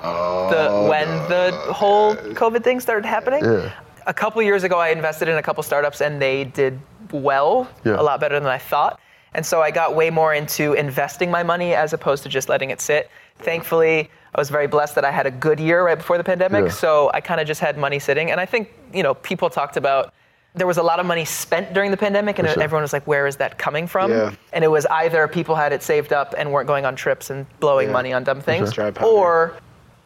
oh, 0.68 0.88
when 0.88 1.08
the 1.28 1.52
whole 1.72 2.14
COVID 2.14 2.62
thing 2.64 2.80
started 2.80 3.06
happening. 3.06 3.44
Yeah. 3.44 3.72
A 4.06 4.14
couple 4.14 4.42
years 4.42 4.64
ago, 4.64 4.78
I 4.78 4.88
invested 4.88 5.28
in 5.28 5.36
a 5.36 5.42
couple 5.42 5.62
startups 5.62 6.00
and 6.00 6.20
they 6.20 6.44
did 6.44 6.80
well, 7.12 7.68
Yeah. 7.84 8.00
a 8.00 8.02
lot 8.02 8.20
better 8.20 8.38
than 8.40 8.48
I 8.48 8.58
thought. 8.58 8.98
And 9.34 9.44
so 9.46 9.60
I 9.62 9.70
got 9.70 9.94
way 9.94 10.10
more 10.10 10.34
into 10.34 10.72
investing 10.72 11.30
my 11.30 11.42
money 11.42 11.74
as 11.74 11.92
opposed 11.92 12.22
to 12.24 12.28
just 12.28 12.48
letting 12.48 12.70
it 12.70 12.80
sit. 12.80 13.10
Thankfully, 13.38 14.10
I 14.34 14.40
was 14.40 14.50
very 14.50 14.66
blessed 14.66 14.94
that 14.96 15.04
I 15.04 15.10
had 15.10 15.26
a 15.26 15.30
good 15.30 15.60
year 15.60 15.84
right 15.84 15.96
before 15.98 16.18
the 16.18 16.24
pandemic. 16.24 16.64
Yeah. 16.66 16.70
So 16.70 17.10
I 17.14 17.20
kind 17.20 17.40
of 17.40 17.46
just 17.46 17.60
had 17.60 17.78
money 17.78 17.98
sitting. 17.98 18.30
And 18.30 18.40
I 18.40 18.46
think, 18.46 18.72
you 18.92 19.02
know, 19.02 19.14
people 19.14 19.50
talked 19.50 19.76
about 19.76 20.12
there 20.54 20.66
was 20.66 20.78
a 20.78 20.82
lot 20.82 20.98
of 20.98 21.06
money 21.06 21.24
spent 21.24 21.72
during 21.72 21.90
the 21.90 21.96
pandemic 21.96 22.38
and 22.38 22.48
sure. 22.48 22.60
everyone 22.62 22.82
was 22.82 22.92
like, 22.92 23.06
where 23.06 23.26
is 23.26 23.36
that 23.36 23.56
coming 23.58 23.86
from? 23.86 24.10
Yeah. 24.10 24.34
And 24.52 24.64
it 24.64 24.68
was 24.68 24.84
either 24.86 25.28
people 25.28 25.54
had 25.54 25.72
it 25.72 25.82
saved 25.82 26.12
up 26.12 26.34
and 26.36 26.52
weren't 26.52 26.66
going 26.66 26.84
on 26.84 26.96
trips 26.96 27.30
and 27.30 27.46
blowing 27.60 27.88
Yeah. 27.88 27.92
money 27.92 28.12
on 28.12 28.24
dumb 28.24 28.40
things, 28.40 28.74
powder. 28.74 29.00
or 29.04 29.54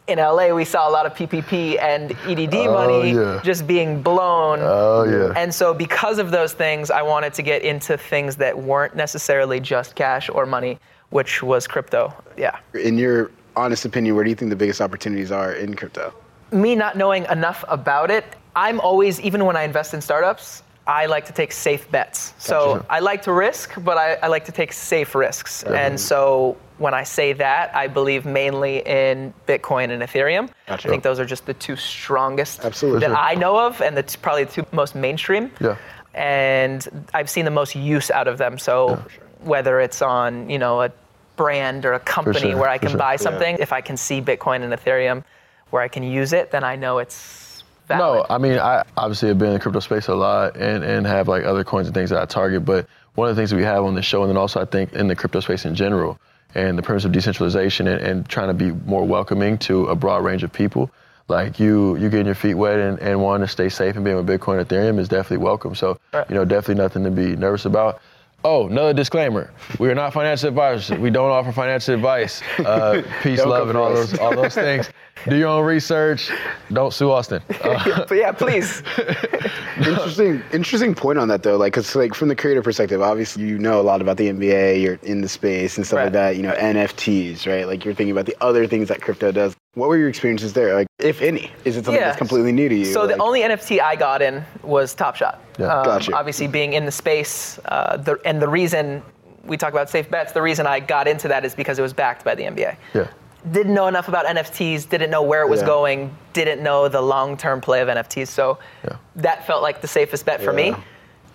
in 0.07 0.19
LA 0.19 0.53
we 0.53 0.63
saw 0.63 0.87
a 0.87 0.91
lot 0.91 1.07
of 1.07 1.15
PPP 1.15 1.79
and 1.79 2.11
EDD 2.27 2.53
Oh, 2.67 2.73
money 2.73 3.11
yeah. 3.13 3.39
just 3.43 3.65
being 3.65 4.03
blown. 4.03 4.59
Oh 4.61 5.03
yeah. 5.03 5.33
And 5.35 5.51
so, 5.51 5.73
because 5.73 6.19
of 6.19 6.29
those 6.29 6.53
things, 6.53 6.91
I 6.91 7.01
wanted 7.01 7.33
to 7.33 7.41
get 7.41 7.63
into 7.63 7.97
things 7.97 8.35
that 8.35 8.55
weren't 8.55 8.95
necessarily 8.95 9.59
just 9.59 9.95
cash 9.95 10.29
or 10.29 10.45
money, 10.45 10.77
which 11.09 11.41
was 11.41 11.65
crypto. 11.65 12.13
Yeah. 12.37 12.59
In 12.75 12.99
your 12.99 13.31
honest 13.55 13.83
opinion, 13.85 14.13
where 14.13 14.23
do 14.23 14.29
you 14.29 14.35
think 14.35 14.49
the 14.51 14.55
biggest 14.55 14.79
opportunities 14.79 15.31
are 15.31 15.53
in 15.53 15.75
crypto? 15.75 16.13
Me 16.51 16.75
not 16.75 16.95
knowing 16.97 17.25
enough 17.31 17.65
about 17.67 18.11
it, 18.11 18.25
I'm 18.55 18.79
always, 18.79 19.19
even 19.21 19.45
when 19.45 19.55
I 19.55 19.63
invest 19.63 19.93
in 19.93 20.01
startups, 20.01 20.63
I 20.87 21.07
like 21.07 21.25
to 21.25 21.33
take 21.33 21.51
safe 21.51 21.89
bets. 21.89 22.33
So 22.37 22.85
I 22.89 22.99
like 22.99 23.23
to 23.23 23.33
risk, 23.33 23.73
but 23.83 23.97
I, 23.97 24.13
I 24.15 24.27
like 24.27 24.45
to 24.45 24.51
take 24.51 24.71
safe 24.71 25.15
risks. 25.15 25.63
And 25.63 25.99
so 25.99 26.57
when 26.77 26.93
I 26.93 27.03
say 27.03 27.33
that, 27.33 27.75
I 27.75 27.87
believe 27.87 28.25
mainly 28.25 28.85
in 28.85 29.33
Bitcoin 29.47 29.89
and 29.89 30.03
Ethereum. 30.03 30.49
Gotcha. 30.67 30.87
I 30.87 30.91
think 30.91 31.03
those 31.03 31.19
are 31.19 31.25
just 31.25 31.45
the 31.47 31.55
two 31.55 31.75
strongest 31.75 32.63
Absolutely. 32.63 32.99
that 33.07 33.17
I 33.17 33.33
know 33.33 33.57
of, 33.57 33.81
and 33.81 33.97
that's 33.97 34.15
probably 34.15 34.43
the 34.43 34.51
two 34.51 34.65
most 34.71 34.93
mainstream. 34.93 35.51
Yeah. 35.59 35.75
And 36.13 37.07
I've 37.13 37.29
seen 37.29 37.45
the 37.45 37.51
most 37.51 37.75
use 37.75 38.11
out 38.11 38.27
of 38.27 38.37
them. 38.37 38.57
So 38.59 39.03
whether 39.41 39.79
it's 39.79 40.01
on, 40.01 40.49
you 40.49 40.59
know, 40.59 40.83
a 40.83 40.91
brand 41.35 41.85
or 41.85 41.93
a 41.93 41.99
company 41.99 42.51
sure, 42.51 42.57
where 42.57 42.69
I 42.69 42.77
can 42.77 42.89
sure. 42.89 42.99
buy 42.99 43.13
Yeah. 43.13 43.17
something, 43.17 43.57
if 43.59 43.73
I 43.73 43.81
can 43.81 43.97
see 43.97 44.21
Bitcoin 44.21 44.61
and 44.61 44.71
Ethereum 44.71 45.23
where 45.71 45.81
I 45.81 45.87
can 45.87 46.03
use 46.03 46.31
it, 46.31 46.51
then 46.51 46.63
I 46.63 46.75
know 46.75 46.99
it's 46.99 47.54
valid. 47.87 48.25
No, 48.29 48.35
I 48.35 48.37
mean, 48.37 48.57
I 48.59 48.83
obviously 48.97 49.29
have 49.29 49.37
been 49.39 49.49
in 49.49 49.53
the 49.55 49.59
crypto 49.59 49.79
space 49.79 50.07
a 50.07 50.15
lot 50.15 50.55
and, 50.57 50.83
and 50.83 51.05
have 51.05 51.27
like 51.27 51.43
other 51.43 51.63
coins 51.63 51.87
and 51.87 51.93
things 51.93 52.09
that 52.09 52.21
I 52.21 52.25
target. 52.25 52.65
But 52.65 52.87
one 53.15 53.29
of 53.29 53.35
the 53.35 53.39
things 53.39 53.49
that 53.51 53.55
we 53.57 53.63
have 53.63 53.83
on 53.83 53.95
the 53.95 54.01
show, 54.01 54.21
and 54.23 54.29
then 54.29 54.37
also 54.37 54.61
I 54.61 54.65
think 54.65 54.93
in 54.93 55.07
the 55.07 55.15
crypto 55.15 55.39
space 55.39 55.65
in 55.65 55.75
general, 55.75 56.19
and 56.53 56.77
the 56.77 56.81
premise 56.81 57.03
of 57.05 57.11
decentralization 57.11 57.87
and, 57.87 58.01
and 58.01 58.29
trying 58.29 58.47
to 58.47 58.53
be 58.53 58.71
more 58.89 59.03
welcoming 59.05 59.57
to 59.59 59.87
a 59.87 59.95
broad 59.95 60.23
range 60.23 60.43
of 60.43 60.51
people. 60.53 60.89
Like 61.27 61.59
you, 61.59 61.95
you 61.97 62.09
getting 62.09 62.27
your 62.27 62.35
feet 62.35 62.53
wet 62.53 62.79
and, 62.79 62.99
and 62.99 63.21
wanting 63.21 63.47
to 63.47 63.51
stay 63.51 63.67
safe 63.67 63.95
and 63.95 64.05
being 64.05 64.15
with 64.15 64.27
Bitcoin 64.27 64.63
Ethereum 64.63 64.99
is 64.99 65.09
definitely 65.09 65.43
welcome. 65.43 65.73
So, 65.75 65.97
Right. 66.13 66.29
you 66.29 66.35
know, 66.35 66.45
definitely 66.45 66.81
nothing 66.83 67.03
to 67.03 67.09
be 67.11 67.35
nervous 67.35 67.65
about. 67.65 67.99
Oh, 68.43 68.67
another 68.67 68.93
disclaimer: 68.93 69.49
We 69.79 69.89
are 69.89 69.95
not 69.95 70.13
financial 70.13 70.49
advisors. 70.49 70.95
We 70.99 71.09
don't 71.09 71.31
offer 71.31 71.51
financial 71.51 71.95
advice. 71.95 72.43
Uh, 72.59 73.01
peace, 73.23 73.43
love, 73.43 73.69
and 73.69 73.77
all 73.77 73.91
those 73.91 74.17
all 74.19 74.35
those 74.35 74.53
things. 74.53 74.87
Do 75.29 75.35
your 75.37 75.47
own 75.47 75.65
research. 75.65 76.29
Don't 76.71 76.93
sue 76.93 77.09
Austin. 77.11 77.41
Uh, 77.63 78.05
but 78.09 78.15
yeah, 78.15 78.31
please. 78.31 78.83
interesting, 79.77 80.43
interesting 80.51 80.93
point 80.93 81.17
on 81.17 81.27
that 81.29 81.41
though. 81.43 81.57
Like, 81.57 81.73
cause 81.73 81.95
like 81.95 82.13
from 82.13 82.27
the 82.27 82.35
creator 82.35 82.61
perspective, 82.61 83.01
obviously 83.01 83.43
you 83.43 83.57
know 83.57 83.79
a 83.79 83.83
lot 83.83 84.01
about 84.01 84.17
the 84.17 84.29
NBA. 84.29 84.81
You're 84.81 84.99
in 85.03 85.21
the 85.21 85.29
space 85.29 85.77
and 85.77 85.85
stuff 85.87 85.97
like 85.97 86.13
that. 86.13 86.35
You 86.35 86.43
know 86.43 86.53
NFTs, 86.53 87.47
right? 87.47 87.65
Like 87.65 87.85
you're 87.85 87.93
thinking 87.93 88.11
about 88.11 88.25
the 88.25 88.35
other 88.41 88.67
things 88.67 88.87
that 88.89 89.01
crypto 89.01 89.31
does. 89.31 89.55
What 89.73 89.89
were 89.89 89.97
your 89.97 90.09
experiences 90.09 90.53
there? 90.53 90.73
Like, 90.73 90.87
if 90.99 91.21
any, 91.21 91.51
is 91.65 91.75
it 91.75 91.83
something 91.85 91.95
Yeah. 91.95 92.07
that's 92.07 92.17
completely 92.17 92.51
new 92.51 92.69
to 92.69 92.75
you? 92.75 92.85
So 92.85 93.07
the 93.07 93.17
only 93.17 93.41
NFT 93.41 93.81
I 93.81 93.95
got 93.95 94.21
in 94.21 94.43
was 94.63 94.93
Top 94.93 95.15
Shot. 95.15 95.41
Yeah. 95.59 95.81
Gotcha. 95.83 96.15
Obviously, 96.15 96.47
being 96.47 96.73
in 96.73 96.85
the 96.85 96.91
space, 96.91 97.59
uh, 97.65 97.97
the, 97.97 98.17
and 98.25 98.41
the 98.41 98.47
reason 98.47 99.01
we 99.45 99.57
talk 99.57 99.73
about 99.73 99.89
safe 99.89 100.09
bets, 100.09 100.31
the 100.31 100.41
reason 100.41 100.65
I 100.65 100.79
got 100.79 101.07
into 101.07 101.27
that 101.27 101.43
is 101.45 101.53
because 101.55 101.77
it 101.77 101.81
was 101.81 101.93
backed 101.93 102.23
by 102.23 102.35
the 102.35 102.43
NBA. 102.43 102.77
yeah. 102.93 103.07
Didn't 103.51 103.73
know 103.73 103.87
enough 103.87 104.07
about 104.07 104.25
NFTs, 104.25 104.89
didn't 104.89 105.11
know 105.11 105.21
where 105.21 105.41
it 105.41 105.49
was 105.49 105.61
Yeah. 105.61 105.67
going, 105.67 106.15
didn't 106.33 106.61
know 106.63 106.87
the 106.87 107.01
long-term 107.01 107.61
play 107.61 107.81
of 107.81 107.89
NFTs. 107.89 108.29
So 108.29 108.57
Yeah. 108.83 108.93
that 109.17 109.45
felt 109.45 109.61
like 109.61 109.81
the 109.81 109.87
safest 109.87 110.25
bet 110.25 110.41
for 110.41 110.51
me. 110.53 110.75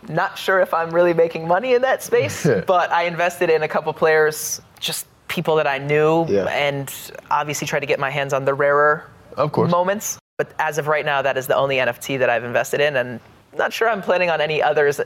Not 0.09 0.37
sure 0.39 0.61
if 0.61 0.73
I'm 0.75 0.91
really 0.91 1.13
making 1.15 1.47
money 1.47 1.75
in 1.75 1.83
that 1.83 2.03
space, 2.03 2.47
but 2.67 2.91
I 2.91 3.05
invested 3.05 3.51
in 3.51 3.63
a 3.63 3.69
couple 3.69 3.93
players, 3.93 4.61
just 4.81 5.07
people 5.29 5.55
that 5.57 5.67
I 5.69 5.79
knew, 5.79 6.25
Yeah. 6.29 6.47
and 6.47 6.93
obviously 7.31 7.67
tried 7.67 7.81
to 7.81 7.87
get 7.87 8.01
my 8.01 8.11
hands 8.11 8.33
on 8.33 8.45
the 8.45 8.55
rarer 8.55 9.05
Of 9.37 9.53
course. 9.53 9.71
moments. 9.71 10.19
But 10.39 10.49
as 10.59 10.79
of 10.79 10.89
right 10.89 11.05
now, 11.05 11.23
that 11.23 11.37
is 11.37 11.47
the 11.47 11.55
only 11.55 11.79
NFT 11.79 12.17
that 12.17 12.31
I've 12.31 12.45
invested 12.45 12.81
in, 12.81 12.97
and 12.97 13.21
not 13.57 13.73
sure 13.73 13.89
I'm 13.89 14.03
planning 14.03 14.31
on 14.31 14.41
any 14.41 14.63
others 14.63 15.01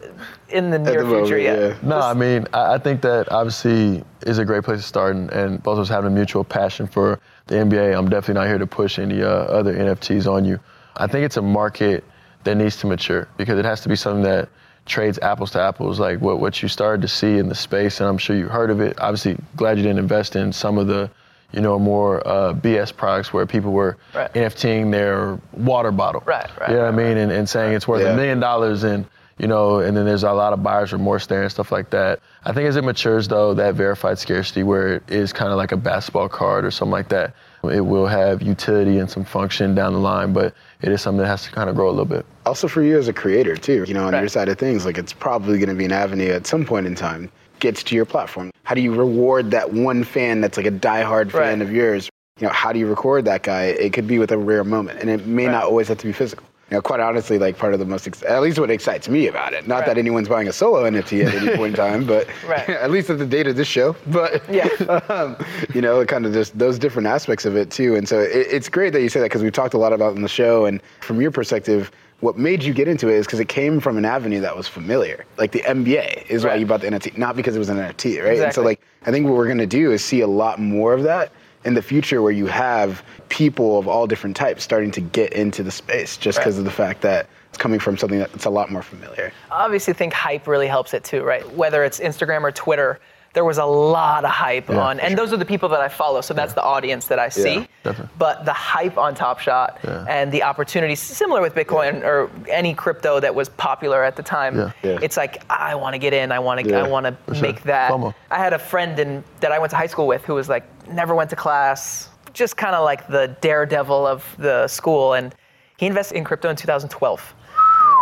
in 0.51 0.71
the 0.71 0.79
near 0.79 1.03
the 1.03 1.09
future 1.09 1.37
moment, 1.37 1.43
yet. 1.43 1.59
yeah. 1.59 1.77
No, 1.83 1.99
I 1.99 2.15
mean, 2.15 2.47
I, 2.53 2.75
I 2.75 2.79
think 2.79 3.01
that 3.03 3.31
obviously 3.33 4.05
is 4.23 4.39
a 4.39 4.45
great 4.45 4.65
place 4.65 4.81
to 4.81 4.87
start, 4.87 5.17
and, 5.17 5.31
and 5.31 5.63
both 5.63 5.75
of 5.75 5.81
us 5.81 5.89
having 5.89 6.11
a 6.11 6.15
mutual 6.15 6.45
passion 6.45 6.87
for 6.87 7.21
the 7.47 7.57
NBA. 7.57 7.97
I'm 7.97 8.09
definitely 8.09 8.41
not 8.41 8.49
here 8.49 8.59
to 8.59 8.67
push 8.67 8.99
any 8.99 9.23
uh, 9.23 9.29
other 9.29 9.75
NFTs 9.75 10.31
on 10.31 10.45
you. 10.45 10.61
I 10.97 11.07
think 11.07 11.25
it's 11.25 11.37
a 11.37 11.43
market 11.43 12.05
that 12.45 12.57
needs 12.57 12.77
to 12.79 12.87
mature 12.87 13.29
because 13.37 13.59
it 13.59 13.65
has 13.65 13.81
to 13.81 13.89
be 13.89 13.97
something 13.97 14.23
that 14.23 14.49
trades 14.87 15.19
apples 15.21 15.51
to 15.53 15.61
apples, 15.61 15.99
like 15.99 16.21
what, 16.21 16.41
what 16.41 16.63
you 16.63 16.69
started 16.69 17.01
to 17.03 17.09
see 17.09 17.39
in 17.39 17.49
the 17.49 17.55
space, 17.55 18.01
and 18.01 18.09
I'm 18.09 18.19
sure 18.19 18.37
you 18.37 18.49
heard 18.49 18.71
of 18.71 18.81
it. 18.81 19.01
Obviously, 19.01 19.39
glad 19.57 19.79
you 19.79 19.83
didn't 19.83 19.99
invest 19.99 20.37
in 20.37 20.53
some 20.53 20.79
of 20.79 20.87
the, 20.87 21.11
you 21.55 21.61
know, 21.61 21.79
more 21.79 22.27
uh, 22.27 22.53
BS 22.53 22.95
products 22.97 23.33
where 23.33 23.47
people 23.47 23.73
were 23.73 23.97
Right. 24.15 24.33
NFTing 24.35 24.91
their 24.91 25.39
water 25.53 25.93
bottle. 25.93 26.23
Right, 26.27 26.51
right, 26.61 26.71
You 26.71 26.77
know 26.77 26.83
what 26.83 26.95
I 26.95 26.97
right, 26.97 27.09
mean? 27.09 27.17
And, 27.19 27.31
and 27.33 27.49
saying 27.49 27.75
it's 27.75 27.87
worth 27.87 28.03
a 28.03 28.07
Yeah. 28.07 28.17
million 28.17 28.41
dollars 28.41 28.83
and 28.85 29.07
you 29.37 29.49
know, 29.49 29.81
and 29.81 29.97
then 29.97 30.05
there's 30.05 30.23
a 30.23 30.33
lot 30.33 30.53
of 30.53 30.63
buyer's 30.63 30.93
remorse 30.93 31.27
there 31.27 31.43
and 31.43 31.51
stuff 31.51 31.73
like 31.73 31.91
that. 31.91 32.21
I 32.45 32.53
think 32.53 32.69
as 32.69 32.77
it 32.77 32.85
matures 32.85 33.27
though, 33.27 33.53
that 33.55 33.75
verified 33.75 34.17
scarcity 34.21 34.63
where 34.63 34.95
it 34.97 35.03
is 35.09 35.33
kind 35.33 35.51
of 35.51 35.57
like 35.59 35.73
a 35.73 35.77
basketball 35.77 36.29
card 36.29 36.65
or 36.65 36.71
something 36.71 36.93
like 36.93 37.09
that, 37.09 37.35
it 37.65 37.81
will 37.81 38.07
have 38.07 38.43
utility 38.43 38.99
and 38.99 39.11
some 39.11 39.25
function 39.25 39.75
down 39.75 39.93
the 39.93 39.99
line, 39.99 40.33
but 40.33 40.55
it 40.83 40.93
is 40.93 41.03
something 41.03 41.19
that 41.19 41.27
has 41.27 41.43
to 41.45 41.51
kind 41.51 41.69
of 41.69 41.75
grow 41.75 41.89
a 41.89 41.91
little 41.91 42.05
bit. 42.05 42.25
also 42.47 42.69
for 42.69 42.83
you 42.83 42.97
as 42.97 43.09
a 43.09 43.13
creator 43.13 43.57
too 43.57 43.85
you 43.89 43.95
know 43.95 44.05
on 44.07 44.13
Right. 44.13 44.21
your 44.21 44.29
side 44.29 44.49
of 44.49 44.57
things 44.59 44.85
like 44.85 44.99
it's 44.99 45.13
probably 45.13 45.59
going 45.59 45.69
to 45.71 45.75
be 45.75 45.85
an 45.87 45.93
avenue 45.93 46.31
at 46.31 46.47
some 46.47 46.65
point 46.65 46.87
in 46.87 46.95
time 46.95 47.29
gets 47.59 47.83
to 47.85 47.97
your 47.97 48.05
platform 48.05 48.51
how 48.65 48.75
do 48.75 48.81
you 48.81 48.93
reward 48.95 49.51
that 49.53 49.73
one 49.73 50.03
fan 50.05 50.41
that's 50.41 50.57
like 50.57 50.67
a 50.67 50.71
diehard 50.71 51.31
fan 51.31 51.61
Right. 51.61 51.63
of 51.63 51.73
yours 51.73 52.09
you 52.41 52.47
know 52.47 52.53
how 52.53 52.73
do 52.73 52.79
you 52.79 52.87
record 52.89 53.25
that 53.27 53.43
guy 53.45 53.65
it 53.67 53.93
could 53.93 54.07
be 54.09 54.19
with 54.19 54.33
a 54.33 54.39
rare 54.39 54.65
moment 54.65 54.99
and 55.01 55.09
it 55.09 55.27
may 55.27 55.47
Right. 55.47 55.53
not 55.53 55.65
always 55.65 55.89
have 55.89 55.99
to 55.99 56.07
be 56.07 56.13
physical 56.13 56.45
you 56.71 56.79
know, 56.79 56.81
quite 56.81 56.99
honestly, 56.99 57.39
like 57.39 57.59
part 57.59 57.75
of 57.75 57.79
the 57.79 57.85
most, 57.85 58.07
ex- 58.07 58.23
at 58.23 58.41
least 58.41 58.59
what 58.59 58.71
excites 58.71 59.07
me 59.07 59.27
about 59.27 59.53
it. 59.53 59.69
Not 59.69 59.81
Right. 59.81 59.87
that 59.89 59.99
anyone's 59.99 60.31
buying 60.31 60.49
a 60.49 60.53
solo 60.53 60.85
NFT 60.85 61.23
at 61.27 61.35
any 61.35 61.55
point 61.59 61.75
in 61.75 61.77
time, 61.77 62.07
but 62.07 62.27
at 62.69 62.91
least 62.91 63.11
at 63.11 63.19
the 63.19 63.27
date 63.27 63.47
of 63.47 63.55
this 63.57 63.69
show. 63.69 63.95
But 64.07 64.43
Yeah. 64.51 64.65
um, 65.11 65.37
you 65.75 65.83
know, 65.83 66.03
kind 66.07 66.25
of 66.25 66.33
just 66.33 66.59
those 66.59 66.79
different 66.79 67.07
aspects 67.07 67.45
of 67.45 67.55
it 67.55 67.71
too. 67.71 67.95
And 67.97 68.09
so 68.09 68.19
it, 68.19 68.47
it's 68.51 68.71
great 68.71 68.95
that 68.95 69.03
you 69.03 69.11
say 69.11 69.21
that 69.21 69.27
because 69.27 69.43
we've 69.43 69.53
talked 69.53 69.75
a 69.75 69.79
lot 69.79 69.93
about 69.93 70.13
it 70.13 70.17
in 70.17 70.23
the 70.23 70.29
show. 70.29 70.65
And 70.65 70.81
from 71.01 71.21
your 71.21 71.31
perspective, 71.31 71.91
what 72.25 72.39
made 72.39 72.63
you 72.63 72.73
get 72.73 72.89
into 72.89 73.11
it 73.11 73.17
is 73.17 73.27
because 73.27 73.39
it 73.39 73.49
came 73.49 73.81
from 73.81 73.99
an 73.99 74.07
avenue 74.07 74.41
that 74.41 74.57
was 74.57 74.67
familiar. 74.67 75.27
Like 75.37 75.53
the 75.53 75.61
NBA 75.61 76.31
is 76.31 76.43
why 76.43 76.55
you 76.55 76.65
bought 76.65 76.81
the 76.81 76.87
NFT, 76.87 77.19
not 77.19 77.37
because 77.37 77.55
it 77.55 77.59
was 77.59 77.69
an 77.69 77.77
NFT, 77.77 78.25
right? 78.25 78.39
And 78.39 78.55
so 78.55 78.63
like 78.63 78.81
I 79.05 79.11
think 79.11 79.27
what 79.27 79.35
we're 79.35 79.47
gonna 79.47 79.67
do 79.67 79.93
is 79.93 80.03
see 80.03 80.23
a 80.23 80.27
lot 80.27 80.59
more 80.59 80.95
of 80.95 81.03
that 81.03 81.33
in 81.67 81.75
the 81.75 81.83
future 81.83 82.23
where 82.23 82.33
you 82.33 82.47
have 82.47 83.03
people 83.29 83.79
of 83.79 83.87
all 83.87 84.07
different 84.07 84.37
types 84.37 84.65
starting 84.65 84.91
to 84.93 85.03
get 85.03 85.35
into 85.35 85.63
the 85.63 85.71
space 85.71 86.17
just 86.17 86.39
because 86.39 86.55
Right. 86.55 86.61
of 86.61 86.65
the 86.65 86.71
fact 86.71 87.03
that 87.03 87.27
it's 87.51 87.59
coming 87.59 87.79
from 87.79 87.99
something 87.99 88.19
that's 88.19 88.47
a 88.47 88.51
lot 88.51 88.71
more 88.71 88.83
familiar. 88.83 89.31
I 89.53 89.67
obviously 89.67 89.93
think 89.93 90.15
hype 90.15 90.47
really 90.47 90.67
helps 90.67 90.95
it 90.95 91.05
too, 91.05 91.25
right? 91.25 91.49
Whether 91.55 91.85
it's 91.85 92.01
Instagram 92.01 92.43
or 92.43 92.53
Twitter, 92.53 93.01
there 93.35 93.45
was 93.45 93.59
a 93.59 93.65
lot 93.65 94.25
of 94.25 94.31
hype 94.31 94.69
Yeah, 94.71 94.79
on, 94.79 94.97
for 94.99 95.05
and 95.05 95.19
those 95.19 95.33
are 95.33 95.37
the 95.37 95.45
people 95.45 95.69
that 95.71 95.81
I 95.81 95.89
follow, 95.89 96.21
so 96.21 96.33
that's 96.33 96.55
the 96.55 96.63
audience 96.63 97.07
that 97.09 97.19
I 97.19 97.29
see. 97.29 97.69
definitely. 97.83 98.09
But 98.17 98.45
the 98.45 98.53
hype 98.53 98.97
on 98.97 99.15
Top 99.15 99.41
Shot 99.41 99.81
Yeah. 99.85 100.07
and 100.09 100.31
the 100.33 100.45
opportunities, 100.45 101.01
similar 101.01 101.43
with 101.43 101.55
Bitcoin 101.55 102.03
or 102.05 102.31
any 102.49 102.75
crypto 102.75 103.19
that 103.21 103.35
was 103.35 103.49
popular 103.51 104.03
at 104.05 104.15
the 104.17 104.23
time, 104.23 104.57
Yeah. 104.57 104.71
Yeah. 104.85 104.99
it's 105.03 105.17
like 105.17 105.43
I 105.51 105.75
want 105.75 105.95
to 105.95 105.99
get 105.99 106.13
in, 106.15 106.31
I 106.33 106.39
want 106.39 106.61
to, 106.61 106.71
Yeah, 106.71 106.85
I 106.85 106.89
want 106.89 107.07
to 107.07 107.17
for 107.27 107.35
sure. 107.35 107.43
make 107.43 107.63
that. 107.65 107.91
FOMO. 107.91 108.15
I 108.31 108.39
had 108.39 108.53
a 108.53 108.59
friend 108.59 108.99
in, 108.99 109.25
that 109.41 109.51
I 109.53 109.59
went 109.59 109.71
to 109.73 109.77
high 109.77 109.89
school 109.89 110.07
with 110.07 110.25
who 110.25 110.35
was 110.35 110.49
like 110.49 110.65
never 110.89 111.15
went 111.15 111.31
to 111.31 111.37
class, 111.37 112.09
just 112.33 112.57
kind 112.57 112.75
of 112.77 112.85
like 112.85 113.09
the 113.09 113.37
daredevil 113.41 114.07
of 114.07 114.25
the 114.39 114.69
school, 114.69 115.15
and 115.15 115.35
he 115.77 115.87
invested 115.87 116.17
in 116.17 116.23
crypto 116.25 116.51
in 116.51 116.57
2012. 116.57 117.35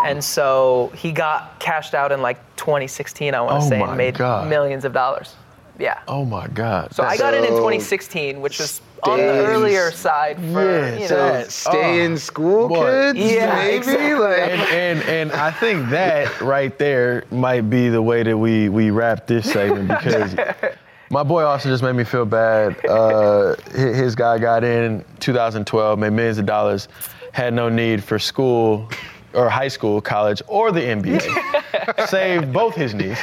And 0.05 0.23
so 0.23 0.91
he 0.95 1.13
got 1.13 1.59
cashed 1.61 1.95
out 1.95 2.13
in 2.13 2.23
like 2.23 2.39
2016, 2.57 3.35
I 3.35 3.41
want 3.41 3.61
to 3.61 3.67
Oh 3.67 3.69
say, 3.69 3.79
my 3.79 3.89
and 3.89 3.97
made 3.97 4.15
God. 4.17 4.49
millions 4.49 4.85
of 4.85 4.93
dollars. 4.93 5.35
Yeah. 5.79 6.01
Oh 6.07 6.25
my 6.25 6.47
God. 6.49 6.93
So 6.95 7.03
I 7.03 7.17
got 7.17 7.35
in 7.35 7.45
in 7.45 7.51
2016, 7.51 8.41
which 8.41 8.59
was 8.59 8.81
on 9.05 9.19
the 9.19 9.47
earlier 9.47 9.91
side 9.91 10.37
for, 10.37 10.63
Yeah, 10.65 10.97
you 10.99 11.09
so 11.09 11.17
know. 11.17 11.27
it's- 11.35 11.55
Stay 11.55 12.01
Oh, 12.01 12.05
in 12.05 12.17
school, 12.19 12.69
boy. 12.69 13.13
kids. 13.15 13.19
Yeah, 13.19 13.55
maybe 13.57 13.77
exactly. 13.79 14.15
like. 14.15 14.39
and, 14.39 14.61
and 14.71 15.03
and 15.09 15.33
I 15.33 15.51
think 15.51 15.89
that 15.91 16.41
right 16.41 16.77
there 16.79 17.25
might 17.31 17.63
be 17.71 17.89
the 17.89 18.03
way 18.03 18.23
that 18.23 18.37
we 18.37 18.69
we 18.69 18.91
wrap 18.91 19.27
this 19.27 19.51
segment 19.51 19.89
because 19.89 20.37
my 21.11 21.23
boy 21.25 21.43
Austin 21.43 21.73
just 21.73 21.83
made 21.83 21.95
me 21.97 22.05
feel 22.05 22.27
bad. 22.27 22.77
Uh, 22.87 23.57
his 23.75 24.15
guy 24.15 24.39
got 24.39 24.63
in 24.63 25.05
2012, 25.19 25.99
made 25.99 26.11
millions 26.11 26.39
of 26.39 26.47
dollars, 26.47 26.87
had 27.33 27.55
no 27.55 27.69
need 27.69 28.05
for 28.05 28.19
school 28.21 28.89
or 29.35 29.49
high 29.49 29.69
school, 29.69 30.01
college, 30.01 30.43
or 30.47 30.73
the 30.73 30.81
NBA. 30.81 32.09
Saved 32.09 32.53
both 32.53 32.75
his 32.75 32.95
knees, 32.95 33.19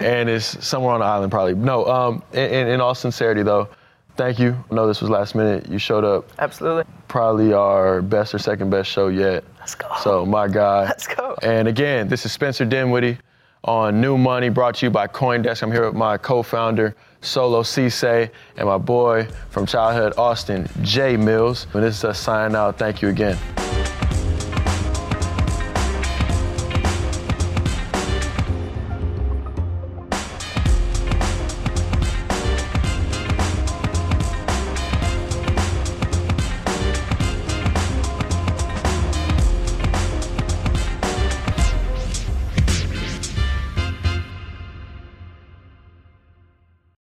and 0.00 0.28
is 0.28 0.44
somewhere 0.60 0.92
on 0.92 1.00
the 1.00 1.06
island 1.06 1.30
probably. 1.30 1.54
No, 1.54 1.86
um, 1.86 2.22
in, 2.32 2.68
in, 2.68 2.80
all 2.80 2.94
sincerity 2.94 3.42
though, 3.42 3.68
thank 4.16 4.38
you. 4.38 4.56
I 4.70 4.74
know 4.74 4.86
this 4.86 5.00
was 5.00 5.10
last 5.10 5.34
minute. 5.34 5.68
You 5.68 5.78
showed 5.78 6.04
up 6.04 6.28
Absolutely. 6.38 6.84
probably 7.08 7.52
our 7.52 8.02
best 8.02 8.34
or 8.34 8.38
second 8.38 8.70
best 8.70 8.90
show 8.90 9.08
yet. 9.08 9.44
Let's 9.58 9.74
go. 9.74 9.88
So 10.02 10.26
my 10.26 10.48
guy. 10.48 10.84
Let's 10.84 11.06
go. 11.06 11.36
And 11.42 11.68
again, 11.68 12.08
this 12.08 12.26
is 12.26 12.32
Spencer 12.32 12.64
Dinwiddie 12.64 13.18
on 13.64 14.00
New 14.00 14.16
Money, 14.16 14.48
brought 14.48 14.76
to 14.76 14.86
you 14.86 14.90
by 14.90 15.06
CoinDesk. 15.06 15.62
I'm 15.62 15.70
here 15.70 15.86
with 15.86 15.94
my 15.94 16.16
co-founder 16.16 16.94
Solo 17.20 17.62
Ceesay 17.62 18.30
and 18.56 18.66
my 18.66 18.78
boy 18.78 19.28
from 19.50 19.66
childhood 19.66 20.14
Austin, 20.16 20.68
Jay 20.82 21.16
Mills. 21.16 21.66
And 21.74 21.82
this 21.82 21.98
is 21.98 22.04
us 22.04 22.18
signing 22.18 22.56
out. 22.56 22.78
Thank 22.78 23.02
you 23.02 23.08
again. 23.08 23.38